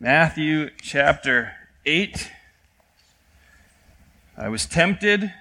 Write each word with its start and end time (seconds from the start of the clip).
Matthew 0.00 0.70
chapter 0.80 1.54
8. 1.84 2.30
I 4.36 4.48
was 4.48 4.64
tempted, 4.64 5.32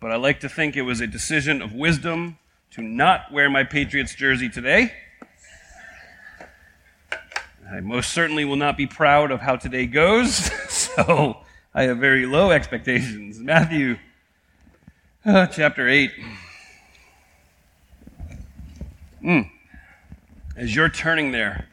but 0.00 0.10
I 0.10 0.16
like 0.16 0.40
to 0.40 0.48
think 0.48 0.78
it 0.78 0.82
was 0.82 1.02
a 1.02 1.06
decision 1.06 1.60
of 1.60 1.74
wisdom 1.74 2.38
to 2.70 2.80
not 2.80 3.30
wear 3.30 3.50
my 3.50 3.62
Patriots 3.62 4.14
jersey 4.14 4.48
today. 4.48 4.94
I 7.70 7.80
most 7.80 8.14
certainly 8.14 8.46
will 8.46 8.56
not 8.56 8.78
be 8.78 8.86
proud 8.86 9.30
of 9.30 9.42
how 9.42 9.56
today 9.56 9.84
goes, 9.84 10.34
so 10.70 11.36
I 11.74 11.82
have 11.82 11.98
very 11.98 12.24
low 12.24 12.50
expectations. 12.50 13.38
Matthew 13.38 13.98
uh, 15.26 15.48
chapter 15.48 15.86
8. 15.86 16.10
Mm. 19.22 19.50
As 20.56 20.74
you're 20.74 20.88
turning 20.88 21.32
there, 21.32 21.68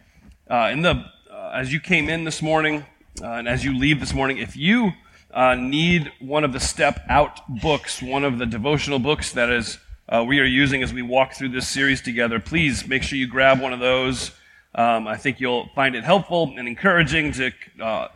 uh, 0.50 0.70
in 0.74 0.82
the 0.82 1.06
as 1.54 1.74
you 1.74 1.80
came 1.80 2.10
in 2.10 2.24
this 2.24 2.42
morning 2.42 2.86
uh, 3.22 3.28
and 3.28 3.48
as 3.48 3.64
you 3.64 3.78
leave 3.78 4.00
this 4.00 4.14
morning, 4.14 4.38
if 4.38 4.56
you 4.56 4.92
uh, 5.34 5.56
need 5.56 6.12
one 6.20 6.44
of 6.44 6.54
the 6.54 6.60
Step 6.60 7.04
Out 7.10 7.42
books, 7.62 8.02
one 8.02 8.24
of 8.24 8.38
the 8.38 8.46
devotional 8.46 9.00
books 9.00 9.34
that 9.34 9.50
is 9.50 9.78
uh, 10.08 10.24
we 10.26 10.40
are 10.40 10.46
using 10.46 10.82
as 10.82 10.94
we 10.94 11.02
walk 11.02 11.34
through 11.34 11.50
this 11.50 11.68
series 11.68 12.02
together, 12.02 12.40
please 12.40 12.88
make 12.88 13.04
sure 13.04 13.18
you 13.18 13.28
grab 13.28 13.60
one 13.60 13.74
of 13.74 13.80
those. 13.80 14.32
Um, 14.76 15.08
I 15.08 15.18
think 15.18 15.42
you'll 15.42 15.70
find 15.76 15.96
it 15.96 16.04
helpful 16.06 16.54
and 16.58 16.68
encouraging 16.68 17.34
to 17.34 17.52
uh, 17.82 18.08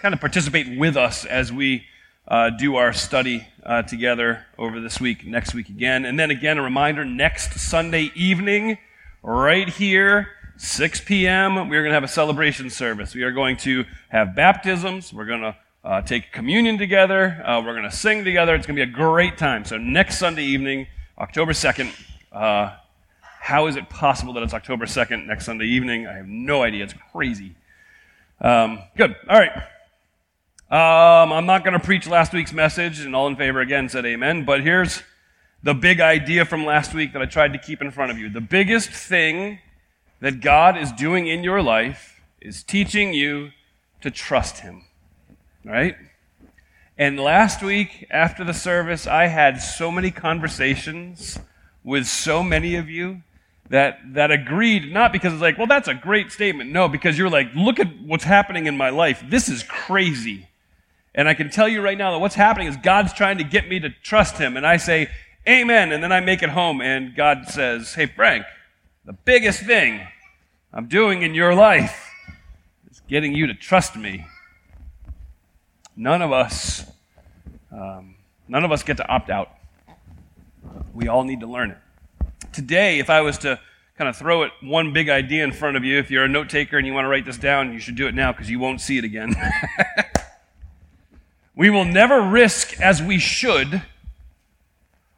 kind 0.00 0.14
of 0.14 0.20
participate 0.20 0.78
with 0.78 0.96
us 0.96 1.24
as 1.24 1.52
we 1.52 1.84
uh, 2.28 2.50
do 2.50 2.76
our 2.76 2.92
study 2.92 3.46
uh, 3.64 3.82
together 3.82 4.46
over 4.58 4.80
this 4.80 5.00
week, 5.00 5.26
next 5.26 5.54
week 5.54 5.68
again. 5.68 6.04
And 6.04 6.18
then 6.18 6.30
again, 6.30 6.58
a 6.58 6.62
reminder 6.62 7.04
next 7.04 7.58
Sunday 7.58 8.12
evening, 8.14 8.78
right 9.22 9.68
here 9.68 10.35
6 10.58 11.02
p.m., 11.02 11.68
we 11.68 11.76
are 11.76 11.82
going 11.82 11.90
to 11.90 11.94
have 11.94 12.04
a 12.04 12.08
celebration 12.08 12.70
service. 12.70 13.14
We 13.14 13.22
are 13.24 13.32
going 13.32 13.58
to 13.58 13.84
have 14.08 14.34
baptisms. 14.34 15.12
We're 15.12 15.26
going 15.26 15.42
to 15.42 15.56
uh, 15.84 16.02
take 16.02 16.32
communion 16.32 16.78
together. 16.78 17.42
Uh, 17.44 17.60
we're 17.64 17.74
going 17.74 17.88
to 17.88 17.94
sing 17.94 18.24
together. 18.24 18.54
It's 18.54 18.66
going 18.66 18.76
to 18.76 18.86
be 18.86 18.90
a 18.90 18.94
great 18.94 19.36
time. 19.36 19.64
So, 19.64 19.76
next 19.76 20.18
Sunday 20.18 20.44
evening, 20.44 20.86
October 21.18 21.52
2nd, 21.52 21.92
uh, 22.32 22.74
how 23.20 23.66
is 23.66 23.76
it 23.76 23.90
possible 23.90 24.32
that 24.32 24.42
it's 24.42 24.54
October 24.54 24.86
2nd 24.86 25.26
next 25.26 25.44
Sunday 25.44 25.66
evening? 25.66 26.06
I 26.06 26.14
have 26.14 26.26
no 26.26 26.62
idea. 26.62 26.84
It's 26.84 26.94
crazy. 27.12 27.54
Um, 28.40 28.80
good. 28.96 29.14
All 29.28 29.38
right. 29.38 29.52
Um, 30.68 31.32
I'm 31.32 31.46
not 31.46 31.64
going 31.64 31.78
to 31.78 31.84
preach 31.84 32.08
last 32.08 32.32
week's 32.32 32.52
message, 32.52 33.00
and 33.00 33.14
all 33.14 33.28
in 33.28 33.36
favor 33.36 33.60
again 33.60 33.88
said 33.88 34.06
amen. 34.06 34.44
But 34.44 34.62
here's 34.62 35.02
the 35.62 35.74
big 35.74 36.00
idea 36.00 36.44
from 36.44 36.64
last 36.64 36.94
week 36.94 37.12
that 37.12 37.22
I 37.22 37.26
tried 37.26 37.52
to 37.52 37.58
keep 37.58 37.82
in 37.82 37.90
front 37.90 38.10
of 38.10 38.18
you. 38.18 38.30
The 38.30 38.40
biggest 38.40 38.88
thing 38.88 39.60
that 40.20 40.40
God 40.40 40.76
is 40.76 40.92
doing 40.92 41.26
in 41.26 41.44
your 41.44 41.62
life 41.62 42.20
is 42.40 42.62
teaching 42.62 43.12
you 43.12 43.50
to 44.00 44.10
trust 44.10 44.60
Him. 44.60 44.84
Right? 45.64 45.96
And 46.98 47.20
last 47.20 47.62
week, 47.62 48.06
after 48.10 48.44
the 48.44 48.54
service, 48.54 49.06
I 49.06 49.26
had 49.26 49.60
so 49.60 49.90
many 49.90 50.10
conversations 50.10 51.38
with 51.84 52.06
so 52.06 52.42
many 52.42 52.76
of 52.76 52.88
you 52.88 53.22
that, 53.68 53.98
that 54.14 54.30
agreed, 54.30 54.92
not 54.92 55.12
because 55.12 55.32
it's 55.32 55.42
like, 55.42 55.58
well, 55.58 55.66
that's 55.66 55.88
a 55.88 55.94
great 55.94 56.32
statement. 56.32 56.70
No, 56.70 56.88
because 56.88 57.18
you're 57.18 57.30
like, 57.30 57.48
look 57.54 57.78
at 57.78 58.00
what's 58.00 58.24
happening 58.24 58.66
in 58.66 58.76
my 58.76 58.90
life. 58.90 59.22
This 59.28 59.48
is 59.48 59.62
crazy. 59.64 60.48
And 61.14 61.28
I 61.28 61.34
can 61.34 61.50
tell 61.50 61.68
you 61.68 61.82
right 61.82 61.98
now 61.98 62.12
that 62.12 62.18
what's 62.18 62.34
happening 62.34 62.68
is 62.68 62.76
God's 62.76 63.12
trying 63.12 63.38
to 63.38 63.44
get 63.44 63.68
me 63.68 63.80
to 63.80 63.90
trust 63.90 64.38
Him. 64.38 64.56
And 64.56 64.66
I 64.66 64.76
say, 64.76 65.08
Amen. 65.48 65.92
And 65.92 66.02
then 66.02 66.12
I 66.12 66.20
make 66.20 66.42
it 66.42 66.50
home, 66.50 66.80
and 66.80 67.14
God 67.14 67.48
says, 67.48 67.94
Hey, 67.94 68.06
Frank, 68.06 68.44
the 69.06 69.12
biggest 69.12 69.62
thing 69.62 70.04
I'm 70.72 70.88
doing 70.88 71.22
in 71.22 71.32
your 71.32 71.54
life 71.54 72.10
is 72.90 73.00
getting 73.06 73.34
you 73.34 73.46
to 73.46 73.54
trust 73.54 73.94
me. 73.94 74.26
None 75.94 76.22
of 76.22 76.32
us, 76.32 76.84
um, 77.70 78.16
none 78.48 78.64
of 78.64 78.72
us 78.72 78.82
get 78.82 78.96
to 78.96 79.08
opt 79.08 79.30
out. 79.30 79.52
We 80.92 81.06
all 81.06 81.22
need 81.22 81.38
to 81.40 81.46
learn 81.46 81.70
it. 81.70 81.78
Today, 82.52 82.98
if 82.98 83.08
I 83.08 83.20
was 83.20 83.38
to 83.38 83.60
kind 83.96 84.08
of 84.08 84.16
throw 84.16 84.42
it 84.42 84.50
one 84.60 84.92
big 84.92 85.08
idea 85.08 85.44
in 85.44 85.52
front 85.52 85.76
of 85.76 85.84
you, 85.84 85.98
if 85.98 86.10
you're 86.10 86.24
a 86.24 86.28
note 86.28 86.48
taker 86.48 86.76
and 86.76 86.84
you 86.84 86.92
want 86.92 87.04
to 87.04 87.08
write 87.08 87.24
this 87.24 87.38
down, 87.38 87.72
you 87.72 87.78
should 87.78 87.94
do 87.94 88.08
it 88.08 88.14
now 88.14 88.32
because 88.32 88.50
you 88.50 88.58
won't 88.58 88.80
see 88.80 88.98
it 88.98 89.04
again. 89.04 89.36
we 91.54 91.70
will 91.70 91.84
never 91.84 92.20
risk 92.20 92.80
as 92.80 93.00
we 93.00 93.20
should 93.20 93.82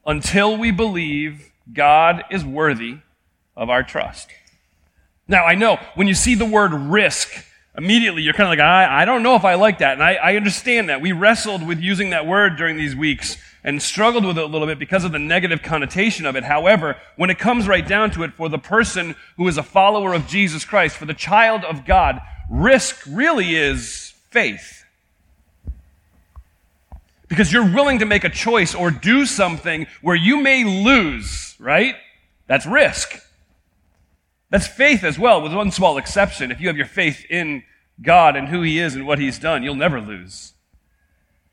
until 0.06 0.59
we 0.59 0.71
believe 0.71 1.50
God 1.72 2.25
is 2.31 2.44
worthy 2.44 2.98
of 3.58 3.69
our 3.69 3.82
trust. 3.82 4.28
Now, 5.26 5.44
I 5.44 5.56
know 5.56 5.78
when 5.94 6.06
you 6.06 6.14
see 6.14 6.34
the 6.34 6.46
word 6.46 6.72
risk, 6.72 7.44
immediately 7.76 8.22
you're 8.22 8.32
kind 8.32 8.46
of 8.46 8.52
like, 8.52 8.60
I, 8.64 9.02
I 9.02 9.04
don't 9.04 9.22
know 9.22 9.34
if 9.34 9.44
I 9.44 9.54
like 9.54 9.78
that. 9.80 9.92
And 9.94 10.02
I, 10.02 10.14
I 10.14 10.36
understand 10.36 10.88
that. 10.88 11.02
We 11.02 11.12
wrestled 11.12 11.66
with 11.66 11.80
using 11.80 12.10
that 12.10 12.26
word 12.26 12.56
during 12.56 12.78
these 12.78 12.97
weeks 12.97 13.36
and 13.62 13.82
struggled 13.82 14.24
with 14.24 14.38
it 14.38 14.44
a 14.44 14.47
little 14.47 14.66
bit 14.66 14.78
because 14.78 15.04
of 15.04 15.12
the 15.12 15.18
negative 15.18 15.62
connotation 15.62 16.24
of 16.24 16.36
it. 16.36 16.44
However, 16.44 16.97
when 17.16 17.28
it 17.28 17.38
comes 17.38 17.68
right 17.68 17.86
down 17.86 18.10
to 18.12 18.22
it, 18.22 18.32
for 18.32 18.48
the 18.48 18.58
person 18.58 19.16
who 19.36 19.47
is 19.48 19.58
a 19.58 19.62
follower 19.62 20.14
of 20.14 20.26
Jesus 20.26 20.64
Christ, 20.64 20.97
for 20.97 21.04
the 21.04 21.12
child 21.12 21.64
of 21.64 21.84
God, 21.84 22.20
risk 22.48 23.04
really 23.06 23.54
is 23.54 24.14
faith. 24.30 24.84
Because 27.26 27.52
you're 27.52 27.74
willing 27.74 27.98
to 27.98 28.06
make 28.06 28.24
a 28.24 28.30
choice 28.30 28.74
or 28.74 28.91
do 28.91 29.26
something 29.26 29.86
where 30.00 30.16
you 30.16 30.41
may 30.41 30.64
lose, 30.64 31.54
right? 31.58 31.97
That's 32.47 32.64
risk. 32.64 33.20
That's 34.50 34.66
faith 34.66 35.04
as 35.04 35.19
well, 35.19 35.42
with 35.42 35.54
one 35.54 35.70
small 35.70 35.98
exception. 35.98 36.50
If 36.50 36.60
you 36.60 36.69
have 36.69 36.76
your 36.76 36.86
faith 36.86 37.25
in 37.28 37.64
God 38.00 38.36
and 38.36 38.48
who 38.48 38.62
He 38.62 38.78
is 38.78 38.94
and 38.94 39.06
what 39.06 39.19
He's 39.19 39.38
done, 39.38 39.62
you'll 39.62 39.75
never 39.75 40.00
lose. 40.00 40.54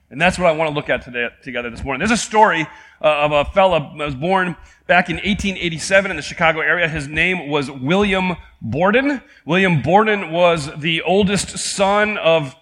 And 0.09 0.21
that's 0.21 0.37
what 0.37 0.47
I 0.47 0.51
want 0.51 0.69
to 0.69 0.75
look 0.75 0.89
at 0.89 1.01
today, 1.01 1.29
together 1.43 1.69
this 1.69 1.83
morning. 1.83 1.99
There's 1.99 2.17
a 2.17 2.23
story 2.23 2.67
uh, 3.01 3.05
of 3.05 3.31
a 3.31 3.45
fellow 3.45 3.79
that 3.97 4.05
was 4.05 4.15
born 4.15 4.55
back 4.87 5.09
in 5.09 5.15
1887 5.15 6.11
in 6.11 6.15
the 6.15 6.23
Chicago 6.23 6.61
area. 6.61 6.87
His 6.87 7.07
name 7.07 7.49
was 7.49 7.69
William 7.69 8.35
Borden. 8.61 9.21
William 9.45 9.81
Borden 9.81 10.31
was 10.31 10.69
the 10.77 11.01
oldest 11.01 11.57
son 11.57 12.17
of 12.17 12.55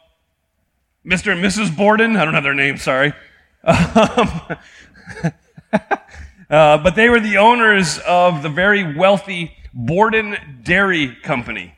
Mr. 1.06 1.34
and 1.34 1.44
Mrs. 1.44 1.76
Borden. 1.76 2.16
I 2.16 2.24
don't 2.24 2.34
have 2.34 2.44
their 2.44 2.54
name, 2.54 2.78
sorry. 2.78 3.14
Um, 3.66 4.58
uh, 6.50 6.78
but 6.78 6.96
they 6.96 7.10
were 7.10 7.20
the 7.20 7.38
owners 7.38 7.98
of 8.00 8.44
the 8.44 8.50
very 8.50 8.96
wealthy 8.96 9.56
Borden 9.74 10.62
Dairy 10.62 11.16
Company. 11.24 11.76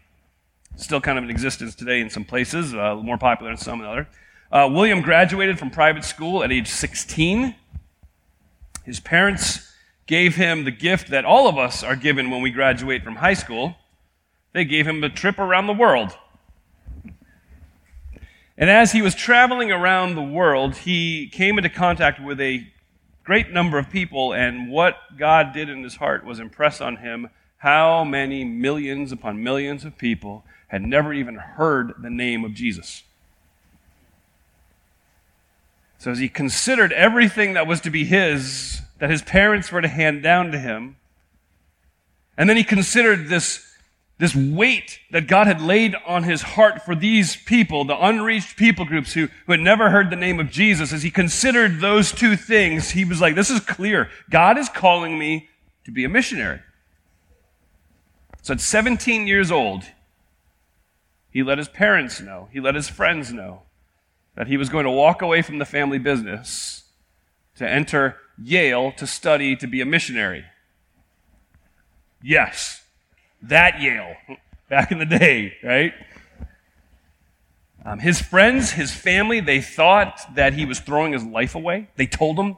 Still 0.76 1.00
kind 1.00 1.18
of 1.18 1.24
in 1.24 1.30
existence 1.30 1.76
today 1.76 2.02
in 2.02 2.10
some 2.10 2.26
places, 2.26 2.74
uh, 2.74 2.96
more 2.96 3.18
popular 3.18 3.52
in 3.52 3.58
some 3.58 3.80
than 3.80 3.88
other. 3.88 4.08
Uh, 4.52 4.70
William 4.70 5.02
graduated 5.02 5.58
from 5.58 5.70
private 5.70 6.04
school 6.04 6.44
at 6.44 6.52
age 6.52 6.68
16. 6.68 7.56
His 8.84 9.00
parents 9.00 9.74
gave 10.08 10.36
him 10.36 10.66
the 10.66 10.72
gift 10.72 11.10
that 11.10 11.24
all 11.24 11.48
of 11.48 11.58
us 11.58 11.84
are 11.84 11.96
given 11.96 12.30
when 12.30 12.42
we 12.42 12.52
graduate 12.52 13.02
from 13.04 13.16
high 13.16 13.34
school. 13.34 13.76
They 14.52 14.66
gave 14.66 14.86
him 14.86 15.02
a 15.04 15.10
trip 15.10 15.40
around 15.40 15.68
the 15.68 15.74
world. 15.74 16.18
And 18.58 18.70
as 18.70 18.92
he 18.92 19.02
was 19.02 19.16
traveling 19.16 19.72
around 19.72 20.16
the 20.16 20.22
world, 20.22 20.76
he 20.76 21.30
came 21.30 21.58
into 21.58 21.70
contact 21.70 22.22
with 22.22 22.42
a 22.42 22.68
great 23.24 23.52
number 23.52 23.78
of 23.78 23.90
people, 23.90 24.34
and 24.34 24.70
what 24.70 24.98
God 25.18 25.54
did 25.54 25.70
in 25.70 25.82
his 25.82 25.96
heart 25.96 26.26
was 26.26 26.40
impress 26.40 26.80
on 26.82 26.98
him 26.98 27.30
how 27.66 28.04
many 28.04 28.44
millions 28.44 29.12
upon 29.12 29.44
millions 29.44 29.84
of 29.84 29.98
people 29.98 30.44
had 30.68 30.84
never 30.84 31.12
even 31.12 31.34
heard 31.34 31.96
the 32.00 32.12
name 32.12 32.46
of 32.46 32.54
Jesus. 32.54 33.02
So, 35.98 36.12
as 36.12 36.20
he 36.20 36.30
considered 36.30 36.94
everything 36.94 37.56
that 37.56 37.66
was 37.66 37.82
to 37.82 37.90
be 37.90 38.06
his, 38.06 38.82
that 39.00 39.10
his 39.10 39.24
parents 39.24 39.72
were 39.72 39.82
to 39.82 39.88
hand 39.88 40.22
down 40.22 40.52
to 40.52 40.60
him, 40.60 40.98
and 42.38 42.48
then 42.48 42.56
he 42.56 42.64
considered 42.64 43.30
this, 43.30 43.66
this 44.20 44.36
weight 44.36 45.00
that 45.10 45.26
God 45.26 45.48
had 45.48 45.60
laid 45.60 45.96
on 46.06 46.22
his 46.22 46.44
heart 46.44 46.84
for 46.84 46.94
these 46.94 47.36
people, 47.36 47.84
the 47.84 47.98
unreached 48.00 48.58
people 48.58 48.86
groups 48.86 49.14
who, 49.14 49.30
who 49.48 49.54
had 49.54 49.62
never 49.62 49.90
heard 49.90 50.12
the 50.12 50.16
name 50.16 50.40
of 50.40 50.52
Jesus, 50.52 50.94
as 50.94 51.02
he 51.02 51.10
considered 51.10 51.80
those 51.80 52.12
two 52.12 52.36
things, 52.36 52.92
he 52.92 53.06
was 53.06 53.20
like, 53.20 53.34
This 53.34 53.50
is 53.50 53.60
clear. 53.60 54.12
God 54.30 54.60
is 54.60 54.70
calling 54.70 55.18
me 55.18 55.50
to 55.86 55.92
be 55.92 56.04
a 56.04 56.10
missionary. 56.10 56.60
So 58.46 58.54
at 58.54 58.62
17 58.62 59.26
years 59.26 59.50
old, 59.50 59.86
he 61.32 61.42
let 61.42 61.58
his 61.58 61.68
parents 61.68 62.22
know, 62.22 62.48
he 62.54 62.60
let 62.60 62.76
his 62.76 62.88
friends 62.88 63.34
know 63.34 63.64
that 64.36 64.46
he 64.46 64.56
was 64.56 64.70
going 64.70 64.86
to 64.86 64.92
walk 64.92 65.24
away 65.24 65.42
from 65.42 65.58
the 65.58 65.66
family 65.66 65.98
business 65.98 66.84
to 67.56 67.68
enter 67.68 68.18
Yale 68.38 68.92
to 68.98 69.08
study 69.08 69.56
to 69.56 69.66
be 69.66 69.82
a 69.82 69.86
missionary. 69.86 70.46
Yes, 72.22 72.84
that 73.42 73.82
Yale, 73.82 74.14
back 74.70 74.92
in 74.92 75.00
the 75.00 75.08
day, 75.08 75.58
right? 75.64 75.96
Um, 77.84 77.98
his 77.98 78.22
friends, 78.22 78.74
his 78.74 78.92
family, 78.92 79.40
they 79.40 79.60
thought 79.60 80.22
that 80.36 80.54
he 80.54 80.66
was 80.66 80.80
throwing 80.80 81.14
his 81.14 81.24
life 81.24 81.56
away. 81.56 81.90
They 81.96 82.06
told 82.06 82.38
him. 82.38 82.58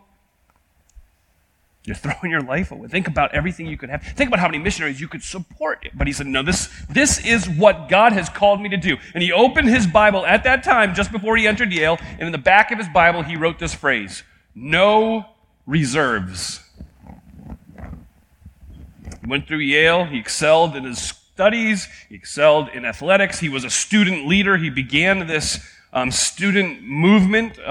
You're 1.87 1.95
throwing 1.95 2.29
your 2.29 2.41
life 2.41 2.71
away. 2.71 2.89
Think 2.89 3.07
about 3.07 3.33
everything 3.33 3.65
you 3.65 3.77
could 3.77 3.89
have. 3.89 4.03
Think 4.03 4.27
about 4.27 4.41
how 4.41 4.47
many 4.47 4.59
missionaries 4.59 4.99
you 4.99 5.07
could 5.07 5.23
support. 5.23 5.87
But 5.93 6.05
he 6.05 6.11
said, 6.11 6.27
No, 6.27 6.43
this, 6.43 6.69
this 6.89 7.25
is 7.25 7.49
what 7.49 7.87
God 7.87 8.11
has 8.11 8.27
called 8.27 8.61
me 8.61 8.67
to 8.67 8.77
do. 8.77 8.97
And 9.13 9.23
he 9.23 9.31
opened 9.31 9.69
his 9.69 9.87
Bible 9.87 10.25
at 10.25 10.43
that 10.43 10.63
time, 10.63 10.93
just 10.93 11.13
before 11.13 11.37
he 11.37 11.47
entered 11.47 11.71
Yale, 11.71 11.97
and 12.19 12.23
in 12.23 12.33
the 12.33 12.37
back 12.37 12.71
of 12.71 12.77
his 12.77 12.89
Bible, 12.89 13.23
he 13.23 13.37
wrote 13.37 13.57
this 13.57 13.73
phrase 13.73 14.23
No 14.53 15.25
reserves. 15.65 16.59
He 19.21 19.27
went 19.27 19.47
through 19.47 19.59
Yale, 19.59 20.03
he 20.03 20.19
excelled 20.19 20.75
in 20.75 20.83
his 20.83 20.99
studies, 20.99 21.87
he 22.09 22.15
excelled 22.15 22.67
in 22.69 22.83
athletics, 22.83 23.39
he 23.39 23.47
was 23.47 23.63
a 23.63 23.69
student 23.69 24.27
leader, 24.27 24.57
he 24.57 24.69
began 24.69 25.25
this 25.25 25.65
um, 25.93 26.11
student 26.11 26.83
movement 26.83 27.57
uh, 27.59 27.61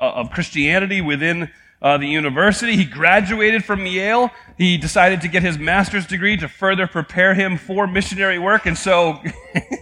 uh 0.00 0.12
of 0.14 0.30
Christianity 0.30 1.00
within 1.00 1.50
uh, 1.84 1.98
the 1.98 2.08
university. 2.08 2.76
He 2.76 2.86
graduated 2.86 3.62
from 3.62 3.84
Yale. 3.84 4.30
He 4.56 4.78
decided 4.78 5.20
to 5.20 5.28
get 5.28 5.42
his 5.42 5.58
master's 5.58 6.06
degree 6.06 6.38
to 6.38 6.48
further 6.48 6.86
prepare 6.86 7.34
him 7.34 7.58
for 7.58 7.86
missionary 7.86 8.38
work. 8.38 8.64
And 8.64 8.76
so 8.76 9.20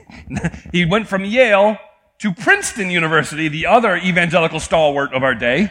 he 0.72 0.84
went 0.84 1.06
from 1.06 1.25
Yale 1.25 1.78
to 2.19 2.34
Princeton 2.34 2.90
University, 2.90 3.46
the 3.46 3.66
other 3.66 3.96
evangelical 3.96 4.58
stalwart 4.58 5.14
of 5.14 5.22
our 5.22 5.34
day. 5.34 5.70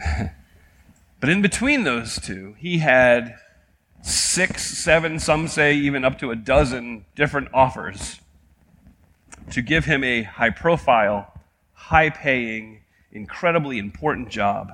but 1.20 1.28
in 1.28 1.42
between 1.42 1.82
those 1.82 2.20
two, 2.20 2.54
he 2.56 2.78
had 2.78 3.34
six, 4.02 4.64
seven, 4.64 5.18
some 5.18 5.48
say 5.48 5.74
even 5.74 6.04
up 6.04 6.20
to 6.20 6.30
a 6.30 6.36
dozen 6.36 7.04
different 7.16 7.48
offers 7.52 8.20
to 9.50 9.60
give 9.60 9.86
him 9.86 10.04
a 10.04 10.22
high 10.22 10.50
profile, 10.50 11.32
high 11.72 12.10
paying, 12.10 12.82
incredibly 13.12 13.78
important 13.78 14.28
job, 14.28 14.72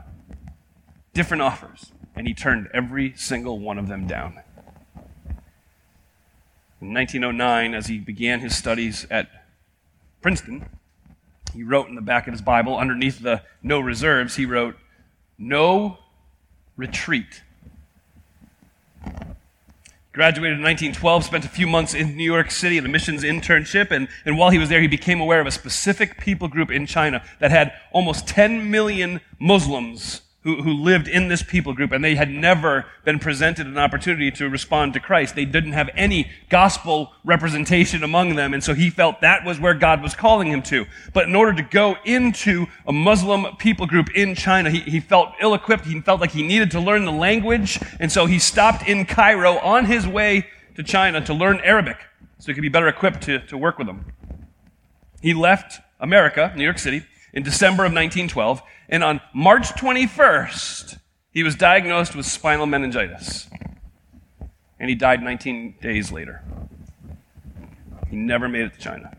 different 1.12 1.42
offers, 1.42 1.92
and 2.14 2.26
he 2.26 2.34
turned 2.34 2.68
every 2.74 3.14
single 3.16 3.58
one 3.58 3.78
of 3.78 3.88
them 3.88 4.06
down. 4.06 4.40
In 6.80 6.92
1909, 6.92 7.74
as 7.74 7.86
he 7.86 7.98
began 7.98 8.40
his 8.40 8.56
studies 8.56 9.06
at 9.10 9.28
Princeton, 10.20 10.68
he 11.54 11.62
wrote 11.62 11.88
in 11.88 11.94
the 11.94 12.02
back 12.02 12.26
of 12.26 12.32
his 12.32 12.42
Bible, 12.42 12.76
underneath 12.76 13.20
the 13.20 13.42
no 13.62 13.80
reserves, 13.80 14.36
he 14.36 14.44
wrote, 14.44 14.76
No 15.38 15.98
retreat. 16.76 17.42
Graduated 20.14 20.58
in 20.58 20.62
1912, 20.62 21.24
spent 21.24 21.44
a 21.44 21.48
few 21.48 21.66
months 21.66 21.92
in 21.92 22.16
New 22.16 22.22
York 22.22 22.52
City 22.52 22.78
in 22.78 22.86
a 22.86 22.88
missions 22.88 23.24
internship, 23.24 23.90
and, 23.90 24.06
and 24.24 24.38
while 24.38 24.50
he 24.50 24.58
was 24.58 24.68
there, 24.68 24.80
he 24.80 24.86
became 24.86 25.20
aware 25.20 25.40
of 25.40 25.46
a 25.48 25.50
specific 25.50 26.20
people 26.20 26.46
group 26.46 26.70
in 26.70 26.86
China 26.86 27.20
that 27.40 27.50
had 27.50 27.72
almost 27.90 28.28
10 28.28 28.70
million 28.70 29.20
Muslims 29.40 30.22
who, 30.44 30.62
who 30.62 30.72
lived 30.72 31.08
in 31.08 31.28
this 31.28 31.42
people 31.42 31.72
group, 31.72 31.90
and 31.90 32.04
they 32.04 32.14
had 32.14 32.30
never 32.30 32.84
been 33.02 33.18
presented 33.18 33.66
an 33.66 33.78
opportunity 33.78 34.30
to 34.30 34.48
respond 34.48 34.92
to 34.92 35.00
Christ. 35.00 35.34
They 35.34 35.46
didn't 35.46 35.72
have 35.72 35.88
any 35.94 36.30
gospel 36.50 37.12
representation 37.24 38.04
among 38.04 38.36
them, 38.36 38.52
and 38.52 38.62
so 38.62 38.74
he 38.74 38.90
felt 38.90 39.22
that 39.22 39.44
was 39.44 39.58
where 39.58 39.74
God 39.74 40.02
was 40.02 40.14
calling 40.14 40.48
him 40.48 40.62
to. 40.64 40.84
But 41.14 41.26
in 41.26 41.34
order 41.34 41.54
to 41.54 41.62
go 41.62 41.96
into 42.04 42.66
a 42.86 42.92
Muslim 42.92 43.56
people 43.56 43.86
group 43.86 44.14
in 44.14 44.34
China, 44.34 44.70
he, 44.70 44.80
he 44.80 45.00
felt 45.00 45.32
ill 45.40 45.54
equipped. 45.54 45.86
He 45.86 45.98
felt 46.02 46.20
like 46.20 46.32
he 46.32 46.46
needed 46.46 46.70
to 46.72 46.80
learn 46.80 47.06
the 47.06 47.12
language, 47.12 47.80
and 47.98 48.12
so 48.12 48.26
he 48.26 48.38
stopped 48.38 48.86
in 48.86 49.06
Cairo 49.06 49.58
on 49.58 49.86
his 49.86 50.06
way 50.06 50.46
to 50.76 50.82
China 50.82 51.24
to 51.24 51.32
learn 51.32 51.60
Arabic 51.60 51.96
so 52.38 52.48
he 52.48 52.54
could 52.54 52.62
be 52.62 52.68
better 52.68 52.88
equipped 52.88 53.22
to, 53.22 53.38
to 53.46 53.56
work 53.56 53.78
with 53.78 53.86
them. 53.86 54.04
He 55.22 55.32
left 55.32 55.80
America, 56.00 56.52
New 56.54 56.64
York 56.64 56.78
City, 56.78 57.06
in 57.34 57.42
December 57.42 57.82
of 57.82 57.92
1912, 57.92 58.62
and 58.88 59.02
on 59.02 59.20
March 59.34 59.68
21st, 59.70 60.98
he 61.32 61.42
was 61.42 61.56
diagnosed 61.56 62.14
with 62.14 62.24
spinal 62.24 62.64
meningitis. 62.64 63.48
And 64.78 64.88
he 64.88 64.94
died 64.94 65.20
19 65.22 65.76
days 65.82 66.12
later. 66.12 66.42
He 68.08 68.16
never 68.16 68.48
made 68.48 68.62
it 68.62 68.74
to 68.74 68.78
China. 68.78 69.10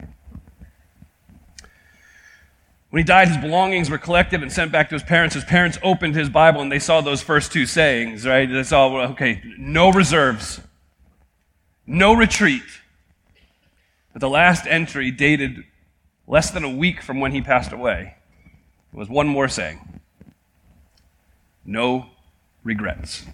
When 2.89 3.01
he 3.01 3.03
died, 3.03 3.27
his 3.27 3.37
belongings 3.37 3.89
were 3.89 3.97
collected 3.97 4.41
and 4.41 4.49
sent 4.49 4.71
back 4.71 4.87
to 4.89 4.95
his 4.95 5.03
parents. 5.03 5.35
His 5.35 5.43
parents 5.43 5.77
opened 5.83 6.15
his 6.15 6.29
Bible 6.29 6.61
and 6.61 6.71
they 6.71 6.79
saw 6.79 7.01
those 7.01 7.21
first 7.21 7.51
two 7.51 7.65
sayings, 7.65 8.25
right? 8.25 8.49
They 8.49 8.63
saw, 8.63 8.87
okay, 9.09 9.41
no 9.57 9.91
reserves, 9.91 10.61
no 11.85 12.13
retreat. 12.13 12.63
But 14.13 14.21
the 14.21 14.29
last 14.29 14.65
entry 14.65 15.11
dated 15.11 15.65
less 16.27 16.51
than 16.51 16.63
a 16.63 16.69
week 16.69 17.01
from 17.01 17.19
when 17.19 17.31
he 17.31 17.41
passed 17.41 17.71
away. 17.71 18.15
Was 18.91 19.09
one 19.09 19.27
more 19.27 19.49
saying 19.49 20.01
no 21.65 22.05
regrets. 22.63 23.25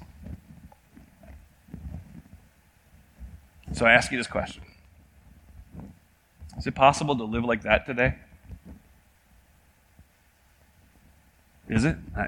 So 3.73 3.85
I 3.85 3.93
ask 3.93 4.11
you 4.11 4.17
this 4.17 4.27
question 4.27 4.63
Is 6.57 6.67
it 6.67 6.75
possible 6.75 7.15
to 7.15 7.23
live 7.23 7.43
like 7.43 7.61
that 7.63 7.85
today? 7.85 8.15
Is 11.69 11.85
it? 11.85 11.95
I, 12.17 12.27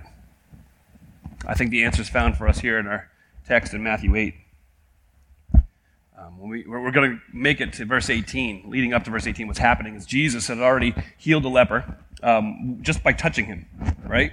I 1.45 1.54
think 1.54 1.71
the 1.71 1.83
answer 1.83 2.01
is 2.01 2.10
found 2.10 2.38
for 2.38 2.48
us 2.48 2.60
here 2.60 2.80
in 2.80 2.88
our 2.88 3.10
text 3.45 3.74
in 3.74 3.83
Matthew 3.83 4.15
8. 4.15 4.33
Um, 6.42 6.50
we, 6.50 6.64
we're 6.68 6.92
going 6.92 7.12
to 7.12 7.22
make 7.36 7.62
it 7.62 7.74
to 7.74 7.86
verse 7.86 8.10
18, 8.10 8.70
leading 8.70 8.94
up 8.94 9.04
to 9.04 9.12
verse 9.12 9.28
18, 9.28 9.48
what's 9.48 9.60
happening 9.60 9.96
is 9.96 10.06
Jesus 10.06 10.48
had 10.48 10.60
already 10.60 10.94
healed 11.18 11.46
a 11.46 11.50
leper 11.50 11.98
um, 12.22 12.80
just 12.82 13.04
by 13.04 13.14
touching 13.14 13.46
him, 13.46 13.66
right? 14.06 14.32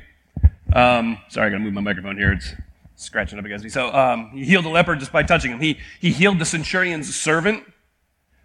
Um, 0.72 1.18
sorry, 1.28 1.48
I 1.48 1.50
got 1.50 1.58
to 1.58 1.64
move 1.64 1.72
my 1.72 1.80
microphone 1.80 2.16
here. 2.16 2.32
It's 2.32 2.54
scratching 2.96 3.38
up 3.38 3.44
against 3.44 3.64
me. 3.64 3.70
So 3.70 3.92
um, 3.92 4.30
he 4.30 4.44
healed 4.44 4.64
a 4.66 4.68
leper 4.68 4.94
just 4.94 5.12
by 5.12 5.22
touching 5.22 5.50
him. 5.50 5.60
He, 5.60 5.78
he 6.00 6.12
healed 6.12 6.38
the 6.38 6.44
centurion's 6.44 7.14
servant 7.14 7.64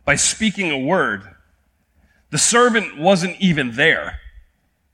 by 0.06 0.16
speaking 0.16 0.72
a 0.72 0.78
word. 0.78 1.24
The 2.32 2.38
servant 2.38 2.98
wasn't 2.98 3.40
even 3.40 3.74
there, 3.76 4.20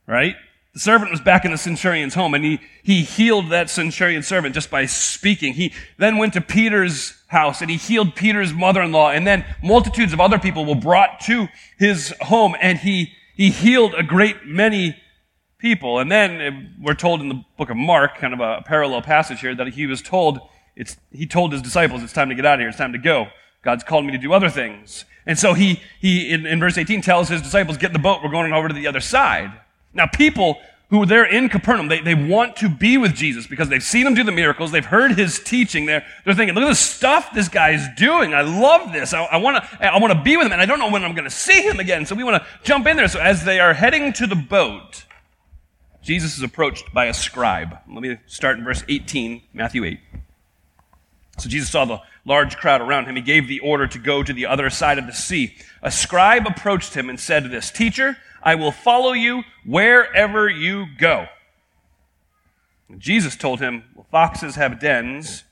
right? 0.08 0.36
The 0.74 0.80
servant 0.80 1.12
was 1.12 1.20
back 1.20 1.44
in 1.44 1.52
the 1.52 1.58
centurion's 1.58 2.14
home 2.14 2.34
and 2.34 2.46
he, 2.46 2.62
he 2.82 3.04
healed 3.04 3.50
that 3.50 3.70
centurion 3.70 4.24
servant 4.24 4.56
just 4.56 4.72
by 4.72 4.86
speaking. 4.86 5.54
He 5.54 5.74
then 5.98 6.18
went 6.18 6.34
to 6.34 6.42
Peter's 6.42 7.22
house 7.28 7.62
and 7.62 7.70
he 7.70 7.76
healed 7.76 8.16
Peter's 8.16 8.54
mother-in-law 8.54 9.12
and 9.12 9.28
then 9.28 9.46
multitudes 9.62 10.14
of 10.14 10.22
other 10.22 10.40
people 10.40 10.64
were 10.66 10.76
brought 10.76 11.20
to 11.22 11.50
his 11.78 12.14
home 12.22 12.56
and 12.62 12.80
he, 12.80 13.12
he 13.36 13.50
healed 13.50 13.94
a 13.96 14.04
great 14.04 14.46
many 14.46 14.96
people. 15.58 16.00
And 16.00 16.10
then 16.10 16.42
uh, 16.42 16.52
we're 16.82 16.96
told 16.96 17.20
in 17.20 17.28
the 17.28 17.44
book 17.58 17.70
of 17.70 17.76
Mark, 17.76 18.18
kind 18.18 18.34
of 18.34 18.40
a 18.40 18.62
parallel 18.66 19.02
passage 19.02 19.42
here, 19.42 19.54
that 19.56 19.68
he 19.68 19.86
was 19.86 20.02
told, 20.02 20.40
it's, 20.78 20.96
he 21.12 21.26
told 21.26 21.52
his 21.52 21.62
disciples, 21.62 22.02
it's 22.02 22.14
time 22.14 22.30
to 22.30 22.36
get 22.36 22.46
out 22.46 22.56
of 22.56 22.60
here. 22.62 22.70
It's 22.70 22.78
time 22.78 22.94
to 22.94 22.98
go. 22.98 23.28
God's 23.62 23.84
called 23.84 24.06
me 24.06 24.12
to 24.14 24.18
do 24.18 24.32
other 24.34 24.50
things. 24.50 25.04
And 25.26 25.38
so 25.38 25.54
he, 25.54 25.82
he 26.00 26.32
in, 26.32 26.46
in 26.46 26.60
verse 26.60 26.78
18 26.78 27.02
tells 27.02 27.30
his 27.30 27.42
disciples, 27.42 27.78
get 27.78 27.88
in 27.88 27.94
the 27.94 28.00
boat. 28.00 28.24
We're 28.24 28.32
going 28.32 28.54
over 28.54 28.68
to 28.68 28.74
the 28.74 28.88
other 28.88 29.02
side. 29.02 29.52
Now, 29.94 30.08
people 30.08 30.60
who 30.90 31.06
they're 31.06 31.26
in 31.26 31.48
Capernaum, 31.48 31.88
they, 31.88 32.02
they 32.02 32.16
want 32.16 32.58
to 32.58 32.68
be 32.68 32.98
with 32.98 33.16
Jesus 33.16 33.48
because 33.48 33.70
they've 33.70 33.82
seen 33.82 34.06
him 34.06 34.14
do 34.14 34.26
the 34.26 34.32
miracles, 34.32 34.72
they've 34.72 34.86
heard 34.86 35.18
his 35.18 35.40
teaching. 35.40 35.86
They're, 35.86 36.06
they're 36.26 36.34
thinking, 36.34 36.54
look 36.54 36.66
at 36.66 36.70
the 36.70 36.76
stuff 36.76 37.34
this 37.34 37.48
guy 37.48 37.72
is 37.72 37.88
doing. 37.96 38.34
I 38.34 38.42
love 38.42 38.92
this. 38.92 39.14
I, 39.14 39.24
I 39.24 39.38
want 39.38 39.64
to 39.64 39.94
I 39.94 40.00
wanna 40.00 40.22
be 40.22 40.36
with 40.36 40.48
him, 40.48 40.52
and 40.52 40.62
I 40.62 40.66
don't 40.66 40.80
know 40.80 40.92
when 40.92 41.06
I'm 41.06 41.16
going 41.16 41.24
to 41.24 41.30
see 41.30 41.62
him 41.62 41.80
again. 41.80 42.06
So 42.06 42.14
we 42.14 42.26
want 42.26 42.44
to 42.44 42.50
jump 42.64 42.88
in 42.88 42.98
there. 42.98 43.08
So 43.08 43.22
as 43.22 43.46
they 43.46 43.62
are 43.62 43.74
heading 43.74 44.12
to 44.14 44.28
the 44.28 44.36
boat, 44.36 45.06
Jesus 46.02 46.36
is 46.38 46.44
approached 46.44 46.94
by 46.94 47.06
a 47.06 47.14
scribe. 47.14 47.78
Let 47.88 48.02
me 48.02 48.18
start 48.26 48.58
in 48.58 48.66
verse 48.66 48.84
18, 48.90 49.44
Matthew 49.54 49.86
8. 49.86 50.00
So 51.38 51.48
Jesus 51.48 51.70
saw 51.70 51.86
the 51.86 52.02
large 52.26 52.58
crowd 52.58 52.82
around 52.82 53.06
him. 53.06 53.16
He 53.16 53.22
gave 53.22 53.48
the 53.48 53.60
order 53.62 53.88
to 53.88 53.98
go 53.98 54.24
to 54.24 54.34
the 54.34 54.46
other 54.46 54.70
side 54.70 54.98
of 54.98 55.06
the 55.06 55.14
sea. 55.14 55.56
A 55.82 55.90
scribe 55.90 56.46
approached 56.48 56.96
him 56.96 57.10
and 57.10 57.20
said 57.20 57.44
to 57.44 57.50
this, 57.50 57.72
Teacher, 57.72 58.18
I 58.44 58.56
will 58.56 58.72
follow 58.72 59.14
you 59.14 59.44
wherever 59.66 60.50
you 60.50 60.88
go. 60.98 61.28
Jesus 62.98 63.36
told 63.36 63.60
him, 63.60 63.84
well, 63.96 64.06
Foxes 64.12 64.56
have 64.56 64.80
dens, 64.80 65.44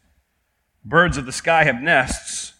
birds 0.83 1.17
of 1.17 1.25
the 1.25 1.31
sky 1.31 1.63
have 1.63 1.81
nests, 1.81 2.53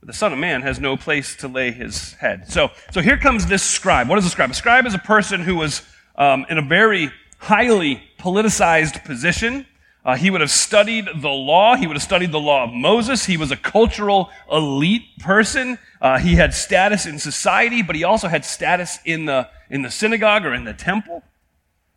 but 0.00 0.06
the 0.06 0.12
Son 0.12 0.32
of 0.32 0.38
Man 0.38 0.62
has 0.62 0.80
no 0.80 0.96
place 0.96 1.36
to 1.36 1.48
lay 1.48 1.70
his 1.70 2.14
head. 2.14 2.50
So, 2.50 2.70
so 2.92 3.00
here 3.00 3.18
comes 3.18 3.46
this 3.46 3.62
scribe. 3.62 4.08
What 4.08 4.18
is 4.18 4.26
a 4.26 4.30
scribe? 4.30 4.50
A 4.50 4.54
scribe 4.54 4.86
is 4.86 4.94
a 4.94 4.98
person 4.98 5.40
who 5.40 5.56
was 5.56 5.82
um, 6.16 6.46
in 6.48 6.58
a 6.58 6.62
very 6.62 7.10
highly 7.38 8.02
politicized 8.18 9.04
position. 9.04 9.66
Uh, 10.08 10.16
he 10.16 10.30
would 10.30 10.40
have 10.40 10.50
studied 10.50 11.06
the 11.16 11.28
law. 11.28 11.76
He 11.76 11.86
would 11.86 11.94
have 11.94 12.02
studied 12.02 12.32
the 12.32 12.40
law 12.40 12.64
of 12.64 12.72
Moses. 12.72 13.26
He 13.26 13.36
was 13.36 13.50
a 13.50 13.56
cultural 13.56 14.30
elite 14.50 15.18
person. 15.18 15.78
Uh, 16.00 16.16
he 16.16 16.36
had 16.36 16.54
status 16.54 17.04
in 17.04 17.18
society, 17.18 17.82
but 17.82 17.94
he 17.94 18.04
also 18.04 18.26
had 18.26 18.46
status 18.46 19.00
in 19.04 19.26
the, 19.26 19.50
in 19.68 19.82
the 19.82 19.90
synagogue 19.90 20.46
or 20.46 20.54
in 20.54 20.64
the 20.64 20.72
temple. 20.72 21.22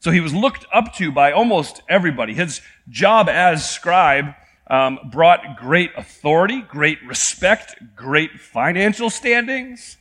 So 0.02 0.12
he 0.12 0.20
was 0.20 0.34
looked 0.34 0.66
up 0.74 0.94
to 0.96 1.10
by 1.10 1.32
almost 1.32 1.84
everybody. 1.88 2.34
His 2.34 2.60
job 2.90 3.30
as 3.30 3.70
scribe 3.70 4.36
um, 4.68 5.00
brought 5.10 5.56
great 5.56 5.92
authority, 5.96 6.60
great 6.64 7.02
respect, 7.08 7.76
great 7.96 8.42
financial 8.42 9.10
standings. 9.10 9.96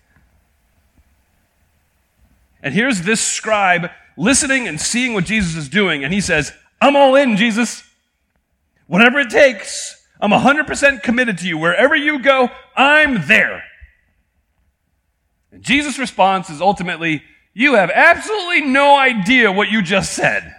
And 2.60 2.74
here's 2.74 3.02
this 3.02 3.20
scribe 3.20 3.88
listening 4.16 4.66
and 4.66 4.80
seeing 4.80 5.14
what 5.14 5.26
Jesus 5.26 5.54
is 5.54 5.68
doing, 5.68 6.02
and 6.02 6.12
he 6.12 6.20
says, 6.20 6.52
I'm 6.80 6.96
all 6.96 7.14
in, 7.14 7.36
Jesus. 7.36 7.84
Whatever 8.90 9.20
it 9.20 9.30
takes, 9.30 10.04
I'm 10.20 10.32
100% 10.32 11.04
committed 11.04 11.38
to 11.38 11.46
you. 11.46 11.56
Wherever 11.56 11.94
you 11.94 12.18
go, 12.18 12.48
I'm 12.74 13.28
there. 13.28 13.62
And 15.52 15.62
Jesus' 15.62 15.96
response 15.96 16.50
is 16.50 16.60
ultimately, 16.60 17.22
You 17.54 17.74
have 17.74 17.92
absolutely 17.94 18.62
no 18.62 18.98
idea 18.98 19.52
what 19.52 19.70
you 19.70 19.80
just 19.80 20.12
said. 20.12 20.56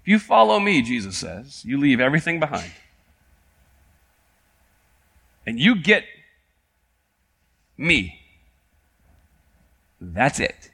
If 0.00 0.06
you 0.06 0.20
follow 0.20 0.60
me, 0.60 0.80
Jesus 0.82 1.16
says, 1.18 1.64
you 1.64 1.76
leave 1.76 1.98
everything 1.98 2.38
behind. 2.38 2.70
And 5.44 5.58
you 5.58 5.74
get 5.74 6.04
me. 7.76 8.20
That's 10.00 10.38
it. 10.38 10.70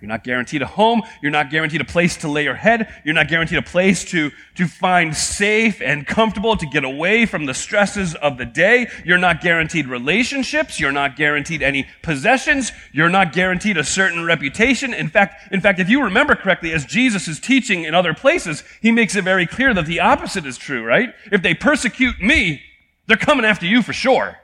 You're 0.00 0.08
not 0.08 0.22
guaranteed 0.22 0.62
a 0.62 0.66
home. 0.66 1.02
You're 1.20 1.32
not 1.32 1.50
guaranteed 1.50 1.80
a 1.80 1.84
place 1.84 2.16
to 2.18 2.28
lay 2.28 2.44
your 2.44 2.54
head. 2.54 2.92
You're 3.04 3.14
not 3.14 3.26
guaranteed 3.26 3.58
a 3.58 3.62
place 3.62 4.04
to, 4.10 4.30
to 4.54 4.68
find 4.68 5.16
safe 5.16 5.82
and 5.82 6.06
comfortable 6.06 6.56
to 6.56 6.66
get 6.66 6.84
away 6.84 7.26
from 7.26 7.46
the 7.46 7.54
stresses 7.54 8.14
of 8.14 8.38
the 8.38 8.44
day. 8.44 8.88
You're 9.04 9.18
not 9.18 9.40
guaranteed 9.40 9.88
relationships. 9.88 10.78
You're 10.78 10.92
not 10.92 11.16
guaranteed 11.16 11.62
any 11.62 11.88
possessions. 12.02 12.70
You're 12.92 13.08
not 13.08 13.32
guaranteed 13.32 13.76
a 13.76 13.82
certain 13.82 14.24
reputation. 14.24 14.94
In 14.94 15.08
fact, 15.08 15.52
in 15.52 15.60
fact, 15.60 15.80
if 15.80 15.88
you 15.88 16.04
remember 16.04 16.36
correctly, 16.36 16.72
as 16.72 16.84
Jesus 16.84 17.26
is 17.26 17.40
teaching 17.40 17.82
in 17.82 17.92
other 17.92 18.14
places, 18.14 18.62
he 18.80 18.92
makes 18.92 19.16
it 19.16 19.24
very 19.24 19.46
clear 19.46 19.74
that 19.74 19.86
the 19.86 19.98
opposite 19.98 20.46
is 20.46 20.56
true, 20.56 20.84
right? 20.84 21.12
If 21.32 21.42
they 21.42 21.54
persecute 21.54 22.20
me, 22.20 22.62
they're 23.08 23.16
coming 23.16 23.44
after 23.44 23.66
you 23.66 23.82
for 23.82 23.92
sure, 23.92 24.36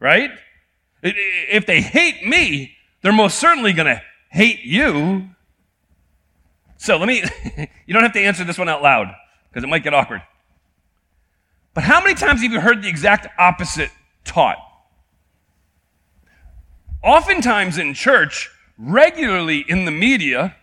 right? 0.00 0.32
If 1.02 1.66
they 1.66 1.82
hate 1.82 2.26
me, 2.26 2.74
they're 3.02 3.12
most 3.12 3.38
certainly 3.38 3.72
going 3.72 3.86
to 3.86 4.02
hate 4.28 4.64
you. 4.64 5.28
So 6.76 6.96
let 6.96 7.08
me, 7.08 7.22
you 7.86 7.94
don't 7.94 8.02
have 8.02 8.12
to 8.12 8.20
answer 8.20 8.44
this 8.44 8.58
one 8.58 8.68
out 8.68 8.82
loud 8.82 9.14
because 9.48 9.64
it 9.64 9.68
might 9.68 9.82
get 9.82 9.94
awkward. 9.94 10.22
But 11.74 11.84
how 11.84 12.00
many 12.00 12.14
times 12.14 12.42
have 12.42 12.52
you 12.52 12.60
heard 12.60 12.82
the 12.82 12.88
exact 12.88 13.28
opposite 13.38 13.90
taught? 14.24 14.58
Oftentimes 17.02 17.78
in 17.78 17.94
church, 17.94 18.50
regularly 18.76 19.64
in 19.68 19.84
the 19.84 19.90
media, 19.90 20.56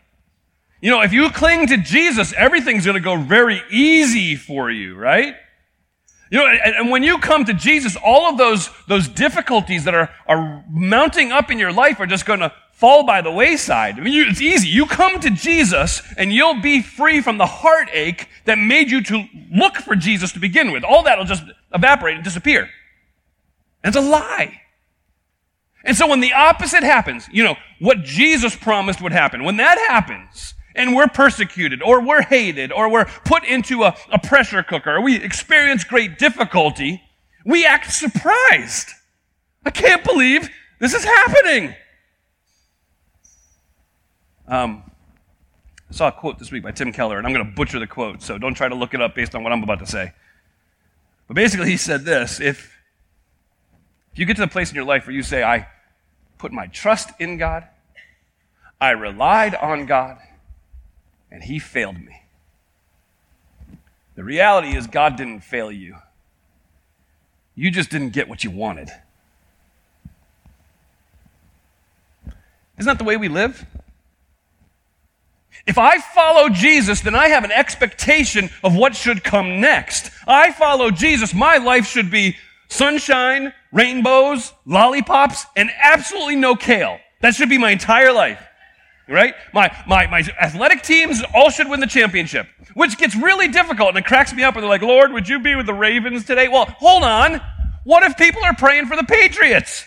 you 0.82 0.92
know, 0.92 1.02
if 1.02 1.14
you 1.14 1.30
cling 1.30 1.68
to 1.68 1.78
Jesus, 1.78 2.34
everything's 2.34 2.86
going 2.86 2.96
to 2.96 3.02
go 3.02 3.18
very 3.18 3.62
easy 3.72 4.36
for 4.36 4.70
you, 4.70 4.96
right? 4.96 5.36
You 6.32 6.40
know, 6.40 6.48
and, 6.48 6.76
and, 6.76 6.90
when 6.90 7.04
you 7.04 7.20
come 7.20 7.46
to 7.46 7.54
Jesus, 7.54 7.96
all 8.04 8.30
of 8.30 8.38
those, 8.38 8.70
those 8.88 9.08
difficulties 9.08 9.84
that 9.86 9.94
are, 9.94 10.10
are 10.28 10.66
mounting 10.70 11.32
up 11.32 11.52
in 11.52 11.60
your 11.60 11.72
life 11.72 12.00
are 12.00 12.08
just 12.08 12.26
going 12.26 12.40
to 12.40 12.52
fall 12.72 13.06
by 13.06 13.22
the 13.22 13.32
wayside. 13.32 13.98
I 13.98 14.02
mean, 14.02 14.14
you, 14.14 14.26
it's 14.28 14.42
easy. 14.42 14.68
You 14.68 14.86
come 14.86 15.20
to 15.20 15.30
Jesus 15.30 16.02
and 16.18 16.34
you'll 16.34 16.62
be 16.62 16.82
free 16.82 17.22
from 17.22 17.38
the 17.38 17.46
heartache 17.46 18.28
that 18.46 18.58
made 18.58 18.90
you 18.90 19.04
to 19.04 19.26
look 19.52 19.76
for 19.78 19.96
Jesus 19.96 20.32
to 20.34 20.40
begin 20.40 20.72
with. 20.72 20.84
All 20.84 21.04
that 21.04 21.18
will 21.18 21.26
just 21.26 21.44
evaporate 21.74 22.16
and 22.16 22.24
disappear. 22.24 22.70
And 23.84 23.96
it's 23.96 23.98
a 23.98 24.02
lie. 24.02 24.62
And 25.84 25.96
so 25.96 26.08
when 26.08 26.20
the 26.20 26.34
opposite 26.34 26.84
happens, 26.84 27.28
you 27.32 27.44
know, 27.44 27.56
what 27.80 28.04
Jesus 28.04 28.56
promised 28.56 29.02
would 29.02 29.12
happen, 29.12 29.44
when 29.44 29.58
that 29.58 29.78
happens, 29.88 30.55
and 30.76 30.96
we're 30.96 31.08
persecuted, 31.08 31.82
or 31.82 32.02
we're 32.02 32.22
hated, 32.22 32.72
or 32.72 32.90
we're 32.90 33.06
put 33.06 33.44
into 33.44 33.84
a, 33.84 33.96
a 34.12 34.20
pressure 34.20 34.62
cooker, 34.62 34.96
or 34.96 35.02
we 35.02 35.16
experience 35.16 35.84
great 35.84 36.20
difficulty, 36.20 37.02
we 37.46 37.66
act 37.66 37.92
surprised. 37.92 38.90
I 39.66 39.70
can't 39.72 40.04
believe 40.04 40.50
this 40.80 40.94
is 40.94 41.04
happening. 41.04 41.74
Um, 44.48 44.84
I 45.90 45.94
saw 45.94 46.08
a 46.10 46.12
quote 46.12 46.38
this 46.40 46.52
week 46.52 46.64
by 46.64 46.72
Tim 46.72 46.92
Keller, 46.92 47.18
and 47.18 47.26
I'm 47.26 47.34
going 47.34 47.46
to 47.46 47.52
butcher 47.52 47.80
the 47.80 47.88
quote, 47.88 48.22
so 48.22 48.38
don't 48.38 48.54
try 48.54 48.68
to 48.68 48.76
look 48.76 48.94
it 48.94 49.02
up 49.02 49.16
based 49.16 49.34
on 49.34 49.44
what 49.44 49.54
I'm 49.54 49.64
about 49.64 49.80
to 49.80 49.88
say. 49.88 50.14
But 51.28 51.36
basically, 51.36 51.70
he 51.70 51.78
said 51.78 52.06
this 52.06 52.40
if, 52.40 52.78
if 54.14 54.20
you 54.20 54.26
get 54.26 54.36
to 54.36 54.42
the 54.42 54.48
place 54.48 54.70
in 54.70 54.76
your 54.76 54.86
life 54.86 55.08
where 55.08 55.16
you 55.16 55.24
say, 55.24 55.44
I 55.44 55.68
put 56.38 56.52
my 56.52 56.68
trust 56.68 57.10
in 57.20 57.38
God, 57.38 57.68
I 58.80 58.92
relied 58.92 59.56
on 59.56 59.86
God, 59.86 60.18
and 61.36 61.44
He 61.44 61.60
failed 61.60 61.98
me. 61.98 62.22
The 64.16 64.24
reality 64.24 64.78
is, 64.78 64.88
God 64.88 65.18
didn't 65.18 65.42
fail 65.42 65.70
you. 65.70 65.98
You 67.56 67.72
just 67.72 67.90
didn't 67.90 68.12
get 68.12 68.30
what 68.30 68.46
you 68.46 68.52
wanted. 68.52 68.90
Isn't 72.78 72.90
that 72.90 73.00
the 73.00 73.04
way 73.04 73.18
we 73.18 73.28
live? 73.28 73.66
If 75.68 75.78
I 75.78 76.00
follow 76.00 76.48
Jesus, 76.48 77.02
then 77.02 77.16
I 77.16 77.28
have 77.28 77.44
an 77.44 77.52
expectation 77.52 78.50
of 78.64 78.74
what 78.74 78.96
should 78.96 79.22
come 79.22 79.60
next. 79.60 80.12
I 80.26 80.54
follow 80.54 80.90
Jesus, 80.90 81.34
my 81.34 81.58
life 81.58 81.86
should 81.86 82.10
be 82.10 82.38
sunshine, 82.70 83.52
rainbows, 83.74 84.54
lollipops, 84.66 85.46
and 85.58 85.70
absolutely 85.82 86.38
no 86.38 86.56
kale. 86.56 86.98
That 87.20 87.36
should 87.36 87.50
be 87.50 87.58
my 87.58 87.72
entire 87.72 88.14
life. 88.14 88.42
Right? 89.08 89.36
My, 89.54 89.72
my, 89.88 90.08
my 90.08 90.20
athletic 90.42 90.82
teams 90.82 91.22
all 91.34 91.52
should 91.52 91.70
win 91.70 91.80
the 91.80 91.88
championship, 91.88 92.48
which 92.74 92.98
gets 92.98 93.16
really 93.16 93.48
difficult 93.48 93.90
and 93.90 93.98
it 94.00 94.06
cracks 94.06 94.34
me 94.34 94.44
up 94.44 94.56
and 94.56 94.64
they're 94.64 94.70
like, 94.70 94.82
Lord, 94.82 95.14
would 95.14 95.30
you 95.30 95.40
be 95.40 95.56
with 95.56 95.68
the 95.68 95.74
Ravens 95.74 96.26
today? 96.26 96.48
Well, 96.48 96.66
hold 96.66 97.04
on. 97.04 97.40
What 97.84 98.02
if 98.04 98.18
people 98.18 98.44
are 98.44 98.56
praying 98.56 98.88
for 98.88 98.96
the 98.96 99.04
Patriots? 99.04 99.86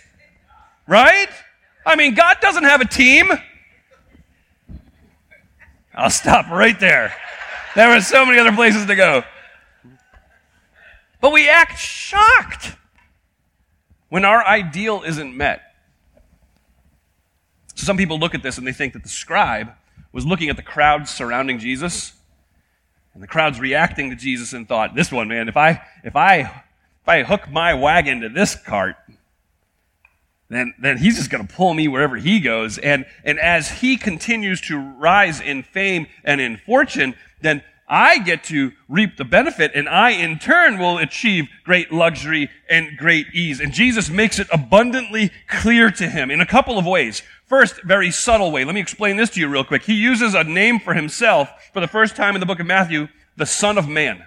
Right? 0.87 1.29
I 1.85 1.97
mean, 1.97 2.15
God 2.15 2.37
doesn't 2.41 2.65
have 2.65 2.81
a 2.81 2.87
team. 2.87 3.29
I'll 5.95 6.11
stop 6.11 6.49
right 6.49 6.79
there. 6.79 7.13
There 7.75 7.89
are 7.89 8.01
so 8.01 8.25
many 8.25 8.39
other 8.39 8.53
places 8.53 8.87
to 8.87 8.95
go. 8.95 9.25
But 11.21 11.33
we 11.33 11.49
act 11.49 11.79
shocked 11.79 12.77
when 14.09 14.25
our 14.25 14.45
ideal 14.45 15.03
isn't 15.05 15.37
met. 15.37 15.63
So 17.79 17.85
some 17.85 17.97
people 17.97 18.19
look 18.19 18.35
at 18.35 18.43
this 18.43 18.59
and 18.59 18.67
they 18.67 18.73
think 18.73 18.93
that 18.95 19.05
the 19.05 19.09
scribe 19.09 19.71
was 20.11 20.27
looking 20.27 20.49
at 20.49 20.57
the 20.57 20.63
crowds 20.63 21.15
surrounding 21.15 21.61
Jesus, 21.61 22.13
and 23.15 23.23
the 23.23 23.29
crowds 23.29 23.61
reacting 23.61 24.11
to 24.11 24.17
Jesus 24.17 24.53
and 24.53 24.67
thought, 24.67 24.97
"This 24.97 25.13
one, 25.13 25.29
man, 25.29 25.49
if 25.49 25.57
I 25.57 25.81
if 26.03 26.17
I 26.17 26.41
if 26.41 27.09
I 27.09 27.23
hook 27.23 27.49
my 27.49 27.75
wagon 27.75 28.21
to 28.23 28.29
this 28.29 28.57
cart, 28.57 28.97
then, 30.49 30.75
then 30.81 30.99
he's 30.99 31.17
just 31.17 31.31
going 31.31 31.47
to 31.47 31.55
pull 31.55 31.73
me 31.73 31.87
wherever 31.87 32.17
he 32.17 32.41
goes. 32.41 32.79
And, 32.79 33.07
and 33.23 33.39
as 33.39 33.71
he 33.81 33.97
continues 33.97 34.61
to 34.63 34.79
rise 34.79 35.41
in 35.41 35.63
fame 35.63 36.07
and 36.25 36.41
in 36.41 36.57
fortune, 36.57 37.15
then 37.41 37.63
I 37.89 38.19
get 38.19 38.45
to 38.45 38.73
reap 38.89 39.17
the 39.17 39.25
benefit 39.25 39.73
and 39.75 39.89
I 39.89 40.11
in 40.11 40.39
turn 40.39 40.79
will 40.79 40.99
achieve 40.99 41.49
great 41.65 41.91
luxury 41.91 42.51
and 42.69 42.97
great 42.99 43.29
ease. 43.33 43.61
And 43.61 43.73
Jesus 43.73 44.11
makes 44.11 44.39
it 44.39 44.47
abundantly 44.53 45.31
clear 45.49 45.91
to 45.93 46.09
him 46.09 46.31
in 46.31 46.41
a 46.41 46.47
couple 46.47 46.79
of 46.79 46.87
ways. 46.87 47.23
First, 47.47 47.83
very 47.83 48.11
subtle 48.11 48.53
way. 48.53 48.65
Let 48.65 48.75
me 48.75 48.81
explain 48.81 49.17
this 49.17 49.31
to 49.31 49.41
you 49.41 49.49
real 49.49 49.65
quick. 49.65 49.85
He 49.85 49.95
uses 49.95 50.35
a 50.35 50.45
name 50.45 50.79
for 50.79 50.93
himself 50.93 51.71
for 51.73 51.81
the 51.81 51.89
first 51.89 52.15
time 52.15 52.37
in 52.37 52.41
the 52.41 52.47
book 52.47 52.61
of 52.61 52.67
Matthew, 52.67 53.09
the 53.37 53.47
Son 53.47 53.79
of 53.79 53.89
Man. 53.89 54.25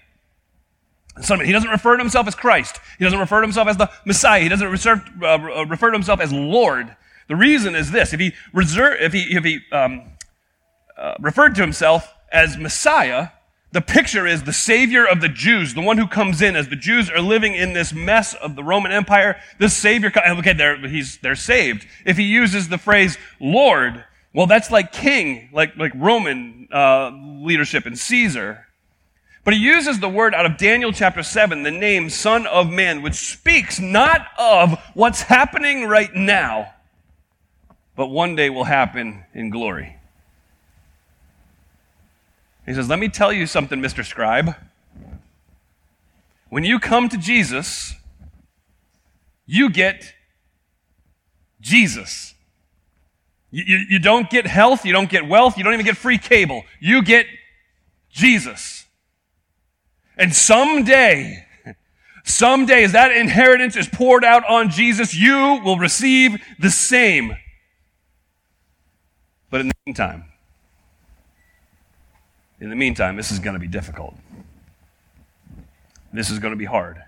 He 1.17 1.51
doesn't 1.51 1.69
refer 1.69 1.97
to 1.97 2.03
himself 2.03 2.27
as 2.27 2.35
Christ. 2.35 2.79
He 2.97 3.03
doesn't 3.03 3.19
refer 3.19 3.41
to 3.41 3.45
himself 3.45 3.67
as 3.67 3.77
the 3.77 3.91
Messiah. 4.05 4.41
He 4.41 4.49
doesn't 4.49 4.67
refer, 4.67 5.03
uh, 5.21 5.65
to 5.65 5.91
himself 5.91 6.19
as 6.21 6.31
Lord. 6.31 6.95
The 7.27 7.35
reason 7.35 7.75
is 7.75 7.91
this: 7.91 8.13
if 8.13 8.19
he 8.19 8.33
reserve, 8.53 8.97
if 9.01 9.13
he 9.13 9.35
if 9.35 9.43
he 9.43 9.59
um, 9.71 10.03
uh, 10.97 11.15
referred 11.19 11.55
to 11.55 11.61
himself 11.61 12.13
as 12.31 12.57
Messiah, 12.57 13.29
the 13.71 13.81
picture 13.81 14.27
is 14.27 14.43
the 14.43 14.53
Savior 14.53 15.05
of 15.05 15.21
the 15.21 15.29
Jews, 15.29 15.73
the 15.73 15.81
one 15.81 15.97
who 15.97 16.07
comes 16.07 16.41
in 16.41 16.55
as 16.55 16.67
the 16.67 16.75
Jews 16.75 17.09
are 17.09 17.21
living 17.21 17.55
in 17.55 17.71
this 17.71 17.93
mess 17.93 18.33
of 18.33 18.55
the 18.55 18.63
Roman 18.63 18.91
Empire. 18.91 19.39
This 19.59 19.75
Savior, 19.75 20.11
okay, 20.15 20.53
they're 20.53 20.77
he's 20.87 21.17
they're 21.19 21.35
saved. 21.35 21.87
If 22.05 22.17
he 22.17 22.23
uses 22.23 22.67
the 22.67 22.77
phrase 22.77 23.17
Lord, 23.39 24.03
well, 24.33 24.45
that's 24.45 24.71
like 24.71 24.91
King, 24.91 25.49
like 25.53 25.77
like 25.77 25.93
Roman 25.95 26.67
uh, 26.71 27.11
leadership 27.11 27.85
and 27.85 27.97
Caesar. 27.97 28.67
But 29.43 29.53
he 29.55 29.59
uses 29.59 29.99
the 29.99 30.09
word 30.09 30.35
out 30.35 30.45
of 30.45 30.57
Daniel 30.57 30.91
chapter 30.91 31.23
7, 31.23 31.63
the 31.63 31.71
name 31.71 32.11
Son 32.11 32.45
of 32.45 32.69
Man, 32.69 33.01
which 33.01 33.15
speaks 33.15 33.79
not 33.79 34.27
of 34.37 34.77
what's 34.93 35.23
happening 35.23 35.87
right 35.87 36.13
now, 36.13 36.75
but 37.95 38.07
one 38.07 38.35
day 38.35 38.51
will 38.51 38.65
happen 38.65 39.25
in 39.33 39.49
glory. 39.49 39.97
He 42.71 42.75
says, 42.75 42.87
Let 42.87 42.99
me 42.99 43.09
tell 43.09 43.33
you 43.33 43.47
something, 43.47 43.81
Mr. 43.81 44.05
Scribe. 44.05 44.55
When 46.47 46.63
you 46.63 46.79
come 46.79 47.09
to 47.09 47.17
Jesus, 47.17 47.95
you 49.45 49.69
get 49.69 50.13
Jesus. 51.59 52.33
You, 53.49 53.65
you, 53.67 53.77
you, 53.89 53.99
don't 53.99 54.29
get 54.29 54.47
health, 54.47 54.85
you 54.85 54.93
don't 54.93 55.09
get 55.09 55.27
wealth, 55.27 55.57
you 55.57 55.65
don't 55.65 55.73
even 55.73 55.85
get 55.85 55.97
free 55.97 56.17
cable. 56.17 56.63
You 56.79 57.03
get 57.03 57.25
Jesus. 58.09 58.85
And 60.15 60.33
someday, 60.33 61.45
someday, 62.23 62.85
as 62.85 62.93
that 62.93 63.11
inheritance 63.11 63.75
is 63.75 63.89
poured 63.89 64.23
out 64.23 64.47
on 64.47 64.69
Jesus, 64.69 65.13
you 65.13 65.59
will 65.61 65.77
receive 65.77 66.41
the 66.57 66.71
same. 66.71 67.35
But 69.49 69.59
in 69.59 69.67
the 69.67 69.73
meantime, 69.85 70.30
In 72.61 72.69
the 72.69 72.75
meantime, 72.75 73.15
this 73.15 73.31
is 73.31 73.39
going 73.39 73.55
to 73.55 73.59
be 73.59 73.67
difficult. 73.67 74.15
This 76.13 76.29
is 76.29 76.37
going 76.37 76.51
to 76.51 76.57
be 76.57 76.65
hard. 76.65 77.01